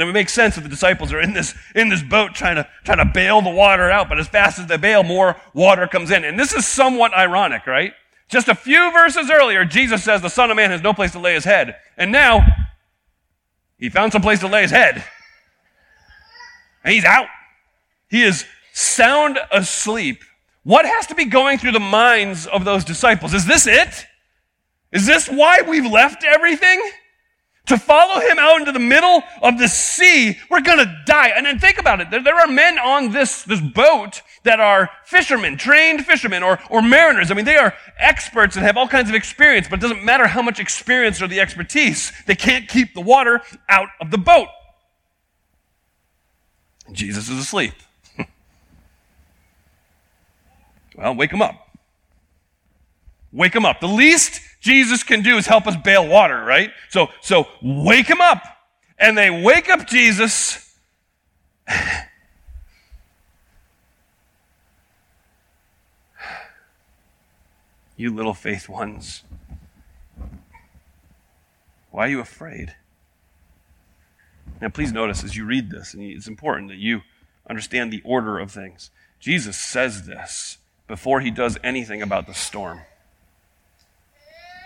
And 0.00 0.06
it 0.06 0.12
would 0.12 0.18
make 0.18 0.30
sense 0.30 0.54
that 0.54 0.62
the 0.62 0.68
disciples 0.70 1.12
are 1.12 1.20
in 1.20 1.34
this, 1.34 1.54
in 1.74 1.90
this 1.90 2.02
boat 2.02 2.34
trying 2.34 2.56
to, 2.56 2.66
trying 2.84 2.96
to 2.96 3.04
bail 3.04 3.42
the 3.42 3.50
water 3.50 3.90
out, 3.90 4.08
but 4.08 4.18
as 4.18 4.26
fast 4.26 4.58
as 4.58 4.64
they 4.66 4.78
bail, 4.78 5.02
more 5.02 5.36
water 5.52 5.86
comes 5.86 6.10
in. 6.10 6.24
And 6.24 6.40
this 6.40 6.54
is 6.54 6.64
somewhat 6.66 7.12
ironic, 7.12 7.66
right? 7.66 7.92
Just 8.26 8.48
a 8.48 8.54
few 8.54 8.90
verses 8.92 9.30
earlier, 9.30 9.66
Jesus 9.66 10.02
says 10.02 10.22
the 10.22 10.30
Son 10.30 10.50
of 10.50 10.56
Man 10.56 10.70
has 10.70 10.80
no 10.80 10.94
place 10.94 11.12
to 11.12 11.18
lay 11.18 11.34
his 11.34 11.44
head. 11.44 11.76
And 11.98 12.10
now, 12.10 12.46
he 13.76 13.90
found 13.90 14.10
some 14.12 14.22
place 14.22 14.40
to 14.40 14.48
lay 14.48 14.62
his 14.62 14.70
head. 14.70 15.04
And 16.82 16.94
he's 16.94 17.04
out. 17.04 17.28
He 18.08 18.22
is 18.22 18.46
sound 18.72 19.38
asleep. 19.52 20.24
What 20.62 20.86
has 20.86 21.08
to 21.08 21.14
be 21.14 21.26
going 21.26 21.58
through 21.58 21.72
the 21.72 21.78
minds 21.78 22.46
of 22.46 22.64
those 22.64 22.86
disciples? 22.86 23.34
Is 23.34 23.44
this 23.44 23.66
it? 23.66 24.06
Is 24.92 25.04
this 25.04 25.28
why 25.28 25.60
we've 25.60 25.84
left 25.84 26.24
everything? 26.24 26.80
To 27.70 27.78
follow 27.78 28.20
him 28.20 28.36
out 28.40 28.58
into 28.58 28.72
the 28.72 28.80
middle 28.80 29.22
of 29.42 29.56
the 29.56 29.68
sea, 29.68 30.36
we're 30.50 30.60
to 30.60 31.02
die. 31.06 31.28
And 31.28 31.46
then 31.46 31.60
think 31.60 31.78
about 31.78 32.00
it. 32.00 32.10
There, 32.10 32.20
there, 32.20 32.34
are 32.34 32.48
men 32.48 32.80
on 32.80 33.12
this, 33.12 33.44
this 33.44 33.60
boat 33.60 34.22
that 34.42 34.58
are 34.58 34.90
fishermen, 35.04 35.56
trained 35.56 36.04
fishermen 36.04 36.42
or, 36.42 36.58
or 36.68 36.82
mariners. 36.82 37.30
I 37.30 37.34
mean, 37.34 37.44
they 37.44 37.56
are 37.56 37.72
experts 37.96 38.56
and 38.56 38.64
have 38.64 38.76
all 38.76 38.88
kinds 38.88 39.08
of 39.08 39.14
experience, 39.14 39.68
but 39.68 39.78
it 39.78 39.82
doesn't 39.82 40.04
matter 40.04 40.26
how 40.26 40.42
much 40.42 40.58
experience 40.58 41.22
or 41.22 41.28
the 41.28 41.38
expertise. 41.38 42.12
They 42.26 42.34
can't 42.34 42.68
keep 42.68 42.92
the 42.92 43.00
water 43.00 43.40
out 43.68 43.88
of 44.00 44.10
the 44.10 44.18
boat. 44.18 44.48
Jesus 46.90 47.28
is 47.28 47.38
asleep. 47.38 47.74
well, 50.96 51.14
wake 51.14 51.30
him 51.32 51.40
up. 51.40 51.68
Wake 53.32 53.54
him 53.54 53.64
up. 53.64 53.78
The 53.78 53.86
least 53.86 54.40
Jesus 54.60 55.02
can 55.02 55.22
do 55.22 55.36
is 55.38 55.46
help 55.46 55.66
us 55.66 55.74
bail 55.76 56.06
water, 56.06 56.44
right? 56.44 56.70
So, 56.90 57.08
so 57.20 57.48
wake 57.62 58.06
him 58.08 58.20
up. 58.20 58.42
And 58.98 59.16
they 59.16 59.30
wake 59.30 59.70
up 59.70 59.86
Jesus. 59.86 60.76
you 67.96 68.14
little 68.14 68.34
faith 68.34 68.68
ones. 68.68 69.22
Why 71.90 72.06
are 72.06 72.10
you 72.10 72.20
afraid? 72.20 72.74
Now, 74.60 74.68
please 74.68 74.92
notice 74.92 75.24
as 75.24 75.34
you 75.36 75.46
read 75.46 75.70
this, 75.70 75.94
and 75.94 76.02
it's 76.02 76.28
important 76.28 76.68
that 76.68 76.76
you 76.76 77.00
understand 77.48 77.90
the 77.90 78.02
order 78.04 78.38
of 78.38 78.52
things. 78.52 78.90
Jesus 79.18 79.56
says 79.56 80.06
this 80.06 80.58
before 80.86 81.20
he 81.20 81.30
does 81.30 81.56
anything 81.64 82.02
about 82.02 82.26
the 82.26 82.34
storm. 82.34 82.80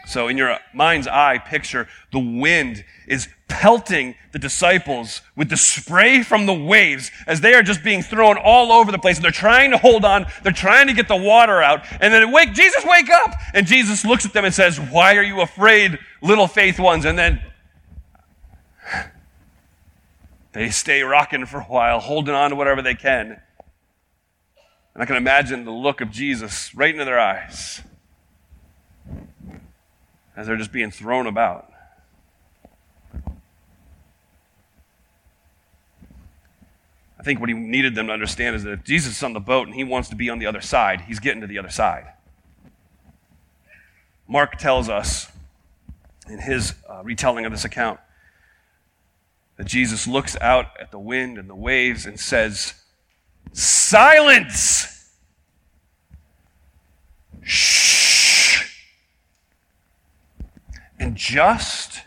So, 0.07 0.29
in 0.29 0.37
your 0.37 0.59
mind's 0.75 1.07
eye, 1.07 1.38
picture 1.38 1.88
the 2.12 2.19
wind 2.19 2.85
is 3.07 3.29
pelting 3.49 4.14
the 4.33 4.38
disciples 4.38 5.23
with 5.37 5.49
the 5.49 5.57
spray 5.57 6.23
from 6.23 6.47
the 6.47 6.53
waves 6.53 7.11
as 7.27 7.40
they 7.40 7.55
are 7.55 7.62
just 7.62 7.83
being 7.83 8.03
thrown 8.03 8.37
all 8.37 8.73
over 8.73 8.93
the 8.93 8.99
place. 8.99 9.17
And 9.17 9.25
they're 9.25 9.31
trying 9.31 9.71
to 9.71 9.79
hold 9.79 10.05
on. 10.05 10.27
They're 10.43 10.53
trying 10.53 10.88
to 10.88 10.93
get 10.93 11.09
the 11.09 11.17
water 11.17 11.62
out. 11.62 11.85
And 12.01 12.12
then 12.12 12.33
wake, 12.33 12.53
Jesus, 12.53 12.85
wake 12.85 13.09
up! 13.11 13.35
And 13.55 13.67
Jesus 13.67 14.05
looks 14.05 14.27
at 14.27 14.33
them 14.33 14.45
and 14.45 14.53
says, 14.53 14.79
Why 14.79 15.17
are 15.17 15.23
you 15.23 15.40
afraid, 15.40 15.99
little 16.21 16.47
faith 16.47 16.79
ones? 16.79 17.05
And 17.05 17.19
then 17.19 17.40
they 20.53 20.71
stay 20.71 21.03
rocking 21.03 21.47
for 21.47 21.61
a 21.61 21.64
while, 21.64 22.01
holding 22.01 22.35
on 22.35 22.51
to 22.51 22.57
whatever 22.57 22.83
they 22.83 22.95
can. 22.95 23.40
And 24.93 25.03
I 25.03 25.07
can 25.07 25.17
imagine 25.17 25.64
the 25.64 25.73
look 25.73 26.01
of 26.01 26.11
Jesus 26.11 26.75
right 26.75 26.93
into 26.93 27.05
their 27.05 27.19
eyes 27.19 27.83
as 30.37 30.47
they're 30.47 30.57
just 30.57 30.73
being 30.73 30.90
thrown 30.90 31.27
about. 31.27 31.70
I 37.18 37.23
think 37.23 37.40
what 37.40 37.49
he 37.49 37.55
needed 37.55 37.94
them 37.94 38.09
to 38.09 38.12
understand 38.12 38.55
is 38.55 38.64
that 38.64 38.73
if 38.73 38.85
Jesus 38.85 39.16
is 39.16 39.23
on 39.23 39.33
the 39.33 39.40
boat 39.40 39.66
and 39.66 39.75
he 39.75 39.83
wants 39.83 40.11
to 40.11 40.14
be 40.14 40.29
on 40.29 40.38
the 40.38 40.47
other 40.47 40.61
side, 40.61 41.03
he's 41.03 41.20
getting 41.20 41.40
to 41.40 41.47
the 41.47 41.59
other 41.59 41.70
side. 41.70 42.05
Mark 44.29 44.59
tells 44.59 44.88
us 44.88 45.31
in 46.29 46.38
his 46.38 46.75
uh, 46.88 47.03
retelling 47.03 47.47
of 47.47 47.53
this 47.53 47.64
account 47.64 47.99
that 49.57 49.66
Jesus 49.66 50.07
looks 50.07 50.37
out 50.40 50.66
at 50.81 50.90
the 50.90 50.99
wind 50.99 51.38
and 51.38 51.49
the 51.49 51.55
waves 51.55 52.07
and 52.07 52.18
says, 52.18 52.75
Silence! 53.53 55.11
Shh! 57.42 57.93
And 61.05 61.17
just 61.17 62.01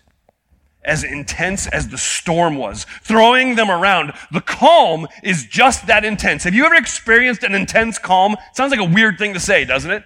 as 0.84 1.04
intense 1.04 1.68
as 1.68 1.90
the 1.90 1.98
storm 2.00 2.56
was, 2.56 2.88
throwing 3.04 3.54
them 3.54 3.70
around. 3.70 4.12
The 4.32 4.42
calm 4.42 5.08
is 5.22 5.46
just 5.46 5.86
that 5.86 6.04
intense. 6.04 6.46
Have 6.46 6.56
you 6.56 6.66
ever 6.66 6.74
experienced 6.74 7.44
an 7.44 7.54
intense 7.54 8.00
calm? 8.00 8.34
It 8.34 8.56
sounds 8.56 8.72
like 8.72 8.80
a 8.80 8.92
weird 8.92 9.20
thing 9.20 9.36
to 9.36 9.40
say, 9.40 9.66
doesn't 9.66 9.92
it? 9.92 10.04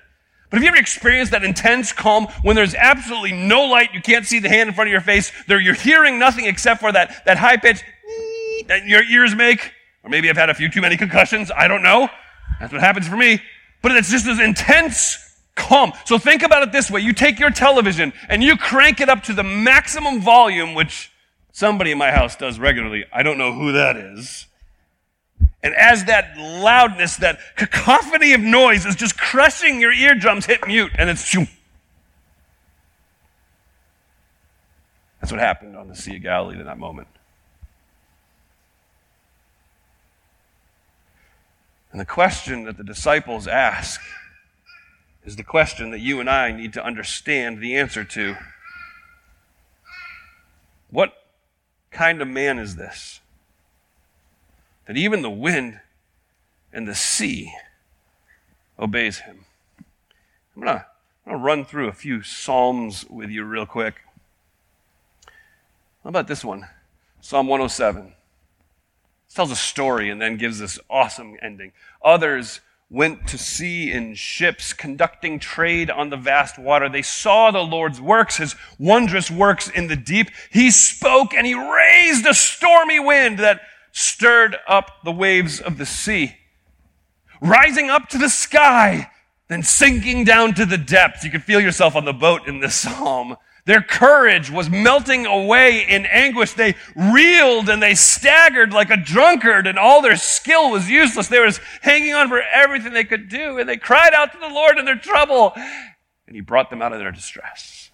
But 0.49 0.57
have 0.57 0.63
you 0.63 0.67
ever 0.67 0.77
experienced 0.77 1.31
that 1.31 1.45
intense 1.45 1.93
calm 1.93 2.25
when 2.41 2.57
there's 2.57 2.75
absolutely 2.75 3.31
no 3.31 3.61
light, 3.63 3.93
you 3.93 4.01
can't 4.01 4.25
see 4.25 4.39
the 4.39 4.49
hand 4.49 4.67
in 4.67 4.75
front 4.75 4.89
of 4.89 4.91
your 4.91 4.99
face, 4.99 5.31
there 5.47 5.61
you're 5.61 5.73
hearing 5.73 6.19
nothing 6.19 6.45
except 6.45 6.81
for 6.81 6.91
that, 6.91 7.23
that 7.23 7.37
high 7.37 7.55
pitch 7.55 7.81
that 8.67 8.85
your 8.85 9.03
ears 9.03 9.33
make? 9.33 9.71
Or 10.03 10.09
maybe 10.09 10.29
I've 10.29 10.35
had 10.35 10.49
a 10.49 10.53
few 10.53 10.67
too 10.67 10.81
many 10.81 10.97
concussions, 10.97 11.49
I 11.55 11.69
don't 11.69 11.83
know. 11.83 12.09
That's 12.59 12.73
what 12.73 12.81
happens 12.81 13.07
for 13.07 13.15
me. 13.15 13.41
But 13.81 13.93
it's 13.93 14.11
just 14.11 14.27
as 14.27 14.39
intense 14.41 15.30
calm. 15.55 15.93
So 16.05 16.17
think 16.17 16.43
about 16.43 16.63
it 16.63 16.71
this 16.71 16.89
way. 16.89 17.01
You 17.01 17.13
take 17.13 17.39
your 17.39 17.51
television 17.51 18.13
and 18.29 18.43
you 18.43 18.57
crank 18.57 19.01
it 19.01 19.09
up 19.09 19.23
to 19.23 19.33
the 19.33 19.43
maximum 19.43 20.21
volume, 20.21 20.73
which 20.73 21.11
somebody 21.51 21.91
in 21.91 21.97
my 21.97 22.11
house 22.11 22.35
does 22.35 22.59
regularly. 22.59 23.05
I 23.11 23.23
don't 23.23 23.37
know 23.37 23.53
who 23.53 23.71
that 23.73 23.97
is. 23.97 24.47
And 25.63 25.75
as 25.75 26.05
that 26.05 26.37
loudness, 26.37 27.17
that 27.17 27.39
cacophony 27.55 28.33
of 28.33 28.41
noise 28.41 28.85
is 28.85 28.95
just 28.95 29.17
crushing 29.17 29.79
your 29.79 29.93
eardrums, 29.93 30.45
hit 30.45 30.65
mute, 30.65 30.91
and 30.97 31.09
it's 31.09 31.23
shoo. 31.23 31.45
That's 35.19 35.31
what 35.31 35.39
happened 35.39 35.77
on 35.77 35.87
the 35.87 35.95
Sea 35.95 36.15
of 36.15 36.23
Galilee 36.23 36.59
in 36.59 36.65
that 36.65 36.79
moment. 36.79 37.07
And 41.91 41.99
the 41.99 42.05
question 42.05 42.63
that 42.63 42.77
the 42.77 42.83
disciples 42.83 43.47
ask 43.47 44.01
is 45.23 45.35
the 45.35 45.43
question 45.43 45.91
that 45.91 45.99
you 45.99 46.19
and 46.19 46.29
I 46.29 46.51
need 46.51 46.73
to 46.73 46.83
understand 46.83 47.59
the 47.59 47.75
answer 47.75 48.03
to. 48.03 48.35
What 50.89 51.13
kind 51.91 52.21
of 52.21 52.27
man 52.27 52.57
is 52.59 52.75
this? 52.75 53.19
That 54.87 54.97
even 54.97 55.21
the 55.21 55.29
wind 55.29 55.79
and 56.73 56.87
the 56.87 56.95
sea 56.95 57.53
obeys 58.79 59.19
him. 59.19 59.45
I'm 60.55 60.63
going 60.63 60.79
to 61.27 61.35
run 61.37 61.65
through 61.65 61.87
a 61.87 61.93
few 61.93 62.23
Psalms 62.23 63.05
with 63.09 63.29
you 63.29 63.43
real 63.43 63.65
quick. 63.65 64.01
How 66.03 66.09
about 66.09 66.27
this 66.27 66.43
one? 66.43 66.67
Psalm 67.21 67.47
107. 67.47 68.13
This 69.27 69.35
tells 69.35 69.51
a 69.51 69.55
story 69.55 70.09
and 70.09 70.19
then 70.19 70.37
gives 70.37 70.59
this 70.59 70.79
awesome 70.89 71.37
ending. 71.41 71.71
Others 72.03 72.59
went 72.91 73.25
to 73.25 73.37
sea 73.37 73.89
in 73.89 74.13
ships, 74.13 74.73
conducting 74.73 75.39
trade 75.39 75.89
on 75.89 76.09
the 76.09 76.17
vast 76.17 76.59
water. 76.59 76.89
They 76.89 77.01
saw 77.01 77.49
the 77.49 77.59
Lord's 77.59 78.01
works, 78.01 78.35
his 78.35 78.53
wondrous 78.77 79.31
works 79.31 79.69
in 79.69 79.87
the 79.87 79.95
deep. 79.95 80.29
He 80.51 80.69
spoke 80.69 81.33
and 81.33 81.47
he 81.47 81.55
raised 81.55 82.25
a 82.27 82.33
stormy 82.33 82.99
wind 82.99 83.39
that 83.39 83.61
stirred 83.93 84.57
up 84.67 85.03
the 85.05 85.11
waves 85.11 85.61
of 85.61 85.77
the 85.77 85.85
sea. 85.85 86.35
Rising 87.41 87.89
up 87.89 88.09
to 88.09 88.17
the 88.17 88.29
sky, 88.29 89.09
then 89.47 89.63
sinking 89.63 90.25
down 90.25 90.53
to 90.55 90.65
the 90.65 90.77
depths. 90.77 91.23
You 91.23 91.31
can 91.31 91.41
feel 91.41 91.61
yourself 91.61 91.95
on 91.95 92.03
the 92.03 92.13
boat 92.13 92.45
in 92.45 92.59
this 92.59 92.75
psalm. 92.81 93.37
Their 93.65 93.81
courage 93.81 94.49
was 94.49 94.69
melting 94.69 95.25
away 95.25 95.85
in 95.87 96.05
anguish. 96.07 96.53
They 96.53 96.75
reeled 96.95 97.69
and 97.69 97.81
they 97.81 97.93
staggered 97.93 98.73
like 98.73 98.89
a 98.89 98.97
drunkard, 98.97 99.67
and 99.67 99.77
all 99.77 100.01
their 100.01 100.15
skill 100.15 100.71
was 100.71 100.89
useless. 100.89 101.27
They 101.27 101.39
were 101.39 101.51
hanging 101.81 102.13
on 102.13 102.27
for 102.27 102.41
everything 102.41 102.93
they 102.93 103.03
could 103.03 103.29
do, 103.29 103.59
and 103.59 103.69
they 103.69 103.77
cried 103.77 104.13
out 104.13 104.31
to 104.31 104.39
the 104.39 104.49
Lord 104.49 104.77
in 104.79 104.85
their 104.85 104.97
trouble, 104.97 105.53
and 106.25 106.35
He 106.35 106.41
brought 106.41 106.69
them 106.69 106.81
out 106.81 106.93
of 106.93 106.99
their 106.99 107.11
distress. 107.11 107.91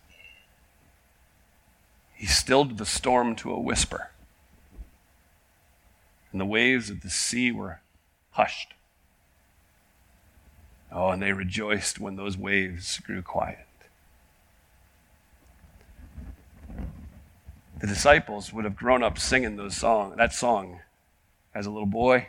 He 2.14 2.26
stilled 2.26 2.78
the 2.78 2.86
storm 2.86 3.36
to 3.38 3.52
a 3.52 3.60
whisper, 3.60 4.12
and 6.32 6.40
the 6.40 6.46
waves 6.46 6.90
of 6.90 7.02
the 7.02 7.10
sea 7.10 7.52
were 7.52 7.82
hushed. 8.32 8.74
Oh, 10.90 11.10
and 11.10 11.22
they 11.22 11.34
rejoiced 11.34 12.00
when 12.00 12.16
those 12.16 12.38
waves 12.38 13.00
grew 13.00 13.22
quiet. 13.22 13.67
The 17.80 17.88
disciples 17.88 18.52
would 18.52 18.66
have 18.66 18.76
grown 18.76 19.04
up 19.04 19.20
singing 19.20 19.56
those 19.56 19.78
song, 19.78 20.16
that 20.18 20.34
song 20.34 20.80
as 21.54 21.68
a 21.68 21.70
little 21.70 21.86
boy 21.86 22.28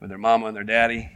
with 0.00 0.08
their 0.08 0.18
mama 0.18 0.46
and 0.46 0.56
their 0.56 0.64
daddy. 0.64 1.10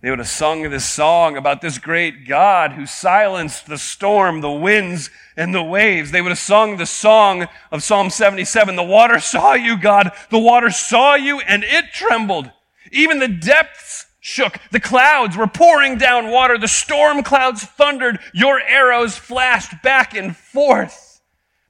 They 0.00 0.10
would 0.10 0.18
have 0.18 0.28
sung 0.28 0.62
this 0.62 0.84
song 0.84 1.36
about 1.36 1.60
this 1.60 1.78
great 1.78 2.26
God 2.26 2.72
who 2.72 2.86
silenced 2.86 3.66
the 3.66 3.78
storm, 3.78 4.40
the 4.40 4.50
winds, 4.50 5.10
and 5.36 5.54
the 5.54 5.62
waves. 5.62 6.10
They 6.10 6.20
would 6.20 6.32
have 6.32 6.38
sung 6.40 6.76
the 6.76 6.86
song 6.86 7.46
of 7.70 7.84
Psalm 7.84 8.10
77 8.10 8.74
The 8.74 8.82
water 8.82 9.20
saw 9.20 9.54
you, 9.54 9.76
God. 9.76 10.10
The 10.30 10.40
water 10.40 10.70
saw 10.70 11.14
you, 11.14 11.38
and 11.40 11.62
it 11.62 11.92
trembled. 11.92 12.50
Even 12.90 13.20
the 13.20 13.28
depths 13.28 14.06
shook. 14.22 14.58
The 14.70 14.80
clouds 14.80 15.36
were 15.36 15.48
pouring 15.48 15.98
down 15.98 16.30
water. 16.30 16.56
The 16.56 16.68
storm 16.68 17.22
clouds 17.22 17.64
thundered. 17.64 18.20
Your 18.32 18.60
arrows 18.60 19.16
flashed 19.16 19.82
back 19.82 20.14
and 20.14 20.34
forth. 20.34 21.20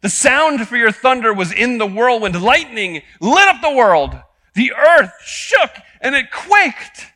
The 0.03 0.11
sound 0.11 0.69
for 0.69 0.77
your 0.77 0.93
thunder 0.93 1.33
was 1.33 1.51
in 1.51 1.79
the 1.79 1.87
whirlwind. 1.87 2.41
Lightning 2.41 3.03
lit 3.21 3.49
up 3.49 3.63
the 3.63 3.73
world. 3.73 4.15
The 4.55 4.73
earth 4.75 5.13
shook 5.25 5.71
and 6.01 6.15
it 6.15 6.31
quaked. 6.31 7.07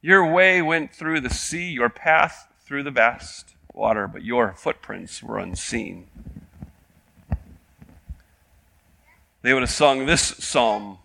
Your 0.00 0.32
way 0.32 0.62
went 0.62 0.94
through 0.94 1.20
the 1.20 1.34
sea, 1.34 1.68
your 1.70 1.90
path 1.90 2.46
through 2.64 2.84
the 2.84 2.90
vast 2.90 3.56
water, 3.74 4.06
but 4.06 4.22
your 4.22 4.54
footprints 4.54 5.22
were 5.22 5.38
unseen. 5.38 6.06
They 9.42 9.52
would 9.52 9.62
have 9.62 9.70
sung 9.70 10.06
this 10.06 10.22
psalm 10.22 10.98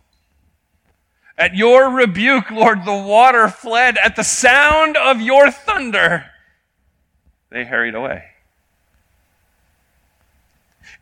at 1.37 1.55
your 1.55 1.89
rebuke, 1.89 2.49
Lord, 2.49 2.85
the 2.85 2.95
water 2.95 3.47
fled. 3.47 3.97
At 3.97 4.15
the 4.15 4.23
sound 4.23 4.95
of 4.97 5.19
your 5.19 5.51
thunder, 5.51 6.25
they 7.49 7.65
hurried 7.65 7.95
away. 7.95 8.23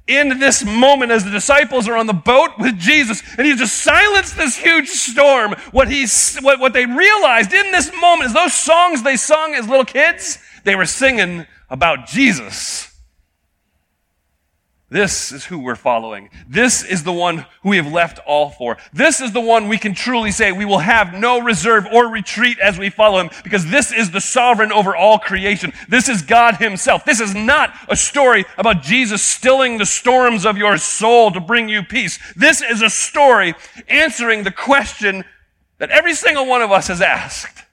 In 0.05 0.39
this 0.39 0.65
moment, 0.65 1.11
as 1.11 1.23
the 1.23 1.31
disciples 1.31 1.87
are 1.87 1.95
on 1.95 2.07
the 2.07 2.13
boat 2.13 2.51
with 2.59 2.77
Jesus, 2.77 3.23
and 3.37 3.47
he 3.47 3.55
just 3.55 3.81
silenced 3.81 4.35
this 4.35 4.57
huge 4.57 4.89
storm, 4.89 5.55
what, 5.71 5.89
he, 5.89 6.05
what, 6.41 6.59
what 6.59 6.73
they 6.73 6.85
realized 6.85 7.53
in 7.53 7.71
this 7.71 7.89
moment 8.01 8.27
is 8.27 8.33
those 8.33 8.53
songs 8.53 9.03
they 9.03 9.15
sung 9.15 9.55
as 9.55 9.67
little 9.67 9.85
kids, 9.85 10.39
they 10.65 10.75
were 10.75 10.85
singing 10.85 11.45
about 11.69 12.07
Jesus. 12.07 12.92
This 14.93 15.31
is 15.31 15.45
who 15.45 15.57
we're 15.57 15.75
following. 15.75 16.29
This 16.47 16.83
is 16.83 17.03
the 17.03 17.11
one 17.11 17.47
who 17.63 17.69
we 17.69 17.77
have 17.77 17.91
left 17.91 18.19
all 18.27 18.51
for. 18.51 18.77
This 18.93 19.21
is 19.21 19.31
the 19.31 19.41
one 19.41 19.67
we 19.67 19.79
can 19.79 19.95
truly 19.95 20.29
say 20.29 20.51
we 20.51 20.65
will 20.65 20.77
have 20.77 21.15
no 21.15 21.41
reserve 21.41 21.87
or 21.91 22.09
retreat 22.09 22.59
as 22.59 22.77
we 22.77 22.91
follow 22.91 23.19
him 23.19 23.31
because 23.43 23.65
this 23.65 23.91
is 23.91 24.11
the 24.11 24.21
sovereign 24.21 24.71
over 24.71 24.95
all 24.95 25.17
creation. 25.17 25.73
This 25.89 26.07
is 26.07 26.21
God 26.21 26.57
himself. 26.57 27.05
This 27.05 27.19
is 27.19 27.33
not 27.33 27.73
a 27.89 27.95
story 27.95 28.45
about 28.55 28.83
Jesus 28.83 29.23
stilling 29.23 29.79
the 29.79 29.85
storms 29.87 30.45
of 30.45 30.59
your 30.59 30.77
soul 30.77 31.31
to 31.31 31.39
bring 31.39 31.69
you 31.69 31.81
peace. 31.81 32.19
This 32.35 32.61
is 32.61 32.83
a 32.83 32.89
story 32.91 33.55
answering 33.87 34.43
the 34.43 34.51
question 34.51 35.25
that 35.79 35.89
every 35.89 36.13
single 36.13 36.45
one 36.45 36.61
of 36.61 36.71
us 36.71 36.89
has 36.89 37.01
asked. 37.01 37.63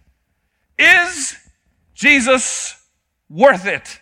Is 0.78 1.36
Jesus 1.92 2.82
worth 3.28 3.66
it? 3.66 4.00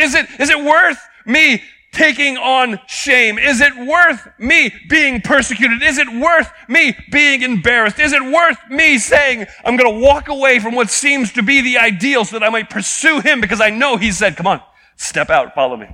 Is 0.00 0.14
it, 0.14 0.26
is 0.38 0.50
it 0.50 0.64
worth 0.64 0.98
me 1.26 1.62
taking 1.92 2.36
on 2.36 2.78
shame? 2.86 3.38
Is 3.38 3.60
it 3.60 3.76
worth 3.76 4.28
me 4.38 4.72
being 4.88 5.20
persecuted? 5.20 5.82
Is 5.82 5.98
it 5.98 6.08
worth 6.08 6.50
me 6.68 6.96
being 7.10 7.42
embarrassed? 7.42 7.98
Is 7.98 8.12
it 8.12 8.22
worth 8.22 8.58
me 8.70 8.98
saying, 8.98 9.46
I'm 9.64 9.76
going 9.76 9.92
to 9.92 10.00
walk 10.00 10.28
away 10.28 10.58
from 10.58 10.74
what 10.74 10.90
seems 10.90 11.32
to 11.32 11.42
be 11.42 11.60
the 11.60 11.78
ideal 11.78 12.24
so 12.24 12.38
that 12.38 12.46
I 12.46 12.50
might 12.50 12.70
pursue 12.70 13.20
him 13.20 13.40
because 13.40 13.60
I 13.60 13.70
know 13.70 13.96
he 13.96 14.12
said, 14.12 14.36
come 14.36 14.46
on, 14.46 14.62
step 14.96 15.30
out, 15.30 15.54
follow 15.54 15.76
me. 15.76 15.88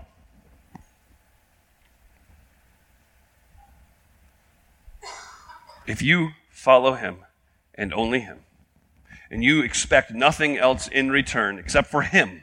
If 5.87 6.03
you 6.03 6.31
follow 6.51 6.95
him 6.95 7.19
and 7.75 7.95
only 7.95 8.21
him, 8.21 8.41
and 9.31 9.43
you 9.43 9.63
expect 9.63 10.13
nothing 10.13 10.57
else 10.57 10.89
in 10.89 11.11
return 11.11 11.59
except 11.59 11.89
for 11.89 12.03
him, 12.03 12.43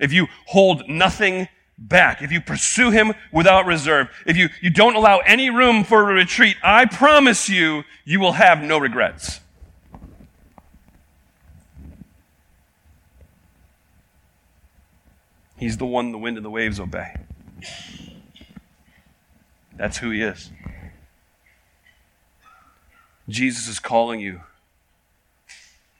if 0.00 0.12
you 0.12 0.26
hold 0.46 0.88
nothing 0.88 1.48
back, 1.78 2.22
if 2.22 2.32
you 2.32 2.40
pursue 2.40 2.90
him 2.90 3.12
without 3.32 3.66
reserve, 3.66 4.08
if 4.26 4.36
you, 4.36 4.48
you 4.60 4.70
don't 4.70 4.96
allow 4.96 5.18
any 5.18 5.50
room 5.50 5.84
for 5.84 6.10
a 6.10 6.14
retreat, 6.14 6.56
I 6.62 6.86
promise 6.86 7.48
you, 7.48 7.84
you 8.04 8.20
will 8.20 8.32
have 8.32 8.62
no 8.62 8.78
regrets. 8.78 9.40
He's 15.56 15.76
the 15.76 15.86
one 15.86 16.10
the 16.10 16.18
wind 16.18 16.38
and 16.38 16.44
the 16.44 16.50
waves 16.50 16.80
obey. 16.80 17.14
That's 19.76 19.98
who 19.98 20.10
he 20.10 20.22
is. 20.22 20.50
Jesus 23.28 23.68
is 23.68 23.78
calling 23.78 24.20
you 24.20 24.40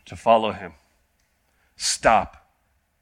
to 0.06 0.16
follow 0.16 0.52
him. 0.52 0.72
Stop 1.76 2.50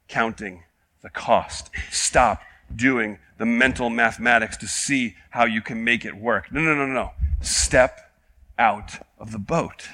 counting 0.08 0.64
the 1.02 1.10
cost. 1.10 1.70
Stop 1.90 2.42
doing 2.74 3.18
the 3.38 3.46
mental 3.46 3.88
mathematics 3.88 4.56
to 4.58 4.66
see 4.66 5.14
how 5.30 5.44
you 5.44 5.62
can 5.62 5.84
make 5.84 6.04
it 6.04 6.16
work. 6.16 6.52
No, 6.52 6.60
no, 6.60 6.74
no, 6.74 6.86
no. 6.86 7.12
Step 7.40 8.12
out 8.58 9.06
of 9.18 9.32
the 9.32 9.38
boat. 9.38 9.88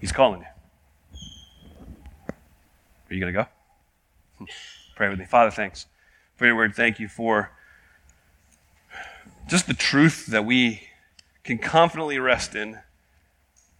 He's 0.00 0.12
calling 0.12 0.40
you. 0.40 0.46
Are 3.08 3.14
you 3.14 3.20
going 3.20 3.32
to 3.32 3.44
go? 4.38 4.46
Pray 4.96 5.08
with 5.08 5.18
me. 5.18 5.26
Father, 5.26 5.50
thanks 5.50 5.86
for 6.36 6.46
your 6.46 6.56
word. 6.56 6.74
Thank 6.74 6.98
you 6.98 7.08
for 7.08 7.50
just 9.46 9.66
the 9.66 9.74
truth 9.74 10.26
that 10.26 10.44
we 10.44 10.88
can 11.44 11.58
confidently 11.58 12.18
rest 12.18 12.54
in 12.54 12.78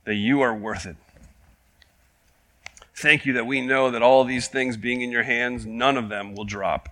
that 0.04 0.14
you 0.14 0.40
are 0.40 0.54
worth 0.54 0.86
it. 0.86 0.96
Thank 2.96 3.26
you 3.26 3.34
that 3.34 3.46
we 3.46 3.60
know 3.60 3.90
that 3.90 4.02
all 4.02 4.24
these 4.24 4.48
things 4.48 4.78
being 4.78 5.02
in 5.02 5.10
your 5.10 5.22
hands, 5.22 5.66
none 5.66 5.98
of 5.98 6.08
them 6.08 6.34
will 6.34 6.46
drop. 6.46 6.88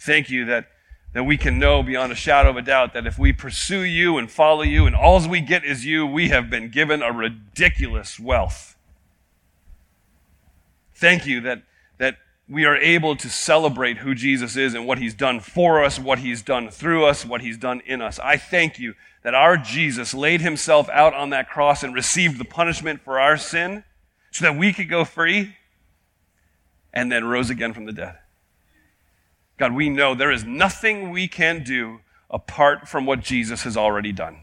Thank 0.00 0.30
you 0.30 0.46
that, 0.46 0.68
that 1.12 1.24
we 1.24 1.36
can 1.36 1.58
know 1.58 1.82
beyond 1.82 2.10
a 2.10 2.14
shadow 2.14 2.48
of 2.48 2.56
a 2.56 2.62
doubt 2.62 2.94
that 2.94 3.06
if 3.06 3.18
we 3.18 3.34
pursue 3.34 3.82
you 3.82 4.16
and 4.16 4.30
follow 4.30 4.62
you 4.62 4.86
and 4.86 4.96
all 4.96 5.28
we 5.28 5.42
get 5.42 5.62
is 5.62 5.84
you, 5.84 6.06
we 6.06 6.30
have 6.30 6.48
been 6.48 6.70
given 6.70 7.02
a 7.02 7.12
ridiculous 7.12 8.18
wealth. 8.18 8.74
Thank 10.94 11.26
you 11.26 11.42
that, 11.42 11.64
that 11.98 12.16
we 12.48 12.64
are 12.64 12.76
able 12.76 13.14
to 13.16 13.28
celebrate 13.28 13.98
who 13.98 14.14
Jesus 14.14 14.56
is 14.56 14.72
and 14.72 14.86
what 14.86 14.96
he's 14.96 15.14
done 15.14 15.40
for 15.40 15.84
us, 15.84 15.98
what 15.98 16.20
he's 16.20 16.40
done 16.40 16.70
through 16.70 17.04
us, 17.04 17.26
what 17.26 17.42
he's 17.42 17.58
done 17.58 17.82
in 17.84 18.00
us. 18.00 18.18
I 18.20 18.38
thank 18.38 18.78
you 18.78 18.94
that 19.22 19.34
our 19.34 19.58
Jesus 19.58 20.14
laid 20.14 20.40
himself 20.40 20.88
out 20.88 21.12
on 21.12 21.28
that 21.28 21.50
cross 21.50 21.82
and 21.82 21.94
received 21.94 22.38
the 22.38 22.46
punishment 22.46 23.02
for 23.02 23.20
our 23.20 23.36
sin 23.36 23.84
so 24.32 24.46
that 24.46 24.56
we 24.56 24.72
could 24.72 24.88
go 24.88 25.04
free 25.04 25.54
and 26.92 27.12
then 27.12 27.24
rose 27.24 27.50
again 27.50 27.72
from 27.72 27.84
the 27.84 27.92
dead. 27.92 28.18
God, 29.58 29.74
we 29.74 29.88
know 29.88 30.14
there 30.14 30.32
is 30.32 30.44
nothing 30.44 31.10
we 31.10 31.28
can 31.28 31.62
do 31.62 32.00
apart 32.30 32.88
from 32.88 33.06
what 33.06 33.20
Jesus 33.20 33.62
has 33.62 33.76
already 33.76 34.10
done. 34.10 34.38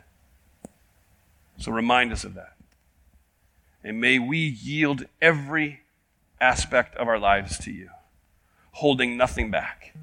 So 1.57 1.71
remind 1.71 2.13
us 2.13 2.23
of 2.23 2.35
that. 2.35 2.53
And 3.83 3.99
may 3.99 4.19
we 4.19 4.37
yield 4.37 5.05
every 5.21 5.81
aspect 6.39 6.95
of 6.95 7.07
our 7.07 7.19
lives 7.19 7.57
to 7.59 7.71
you, 7.71 7.89
holding 8.73 9.17
nothing 9.17 9.49
back. 9.51 9.93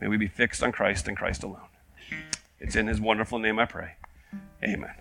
May 0.00 0.08
we 0.08 0.16
be 0.16 0.28
fixed 0.28 0.62
on 0.62 0.72
Christ 0.72 1.08
and 1.08 1.16
Christ 1.16 1.42
alone. 1.42 1.60
It's 2.60 2.76
in 2.76 2.86
his 2.86 3.00
wonderful 3.00 3.38
name 3.38 3.58
I 3.58 3.64
pray. 3.64 3.92
Amen. 4.62 4.94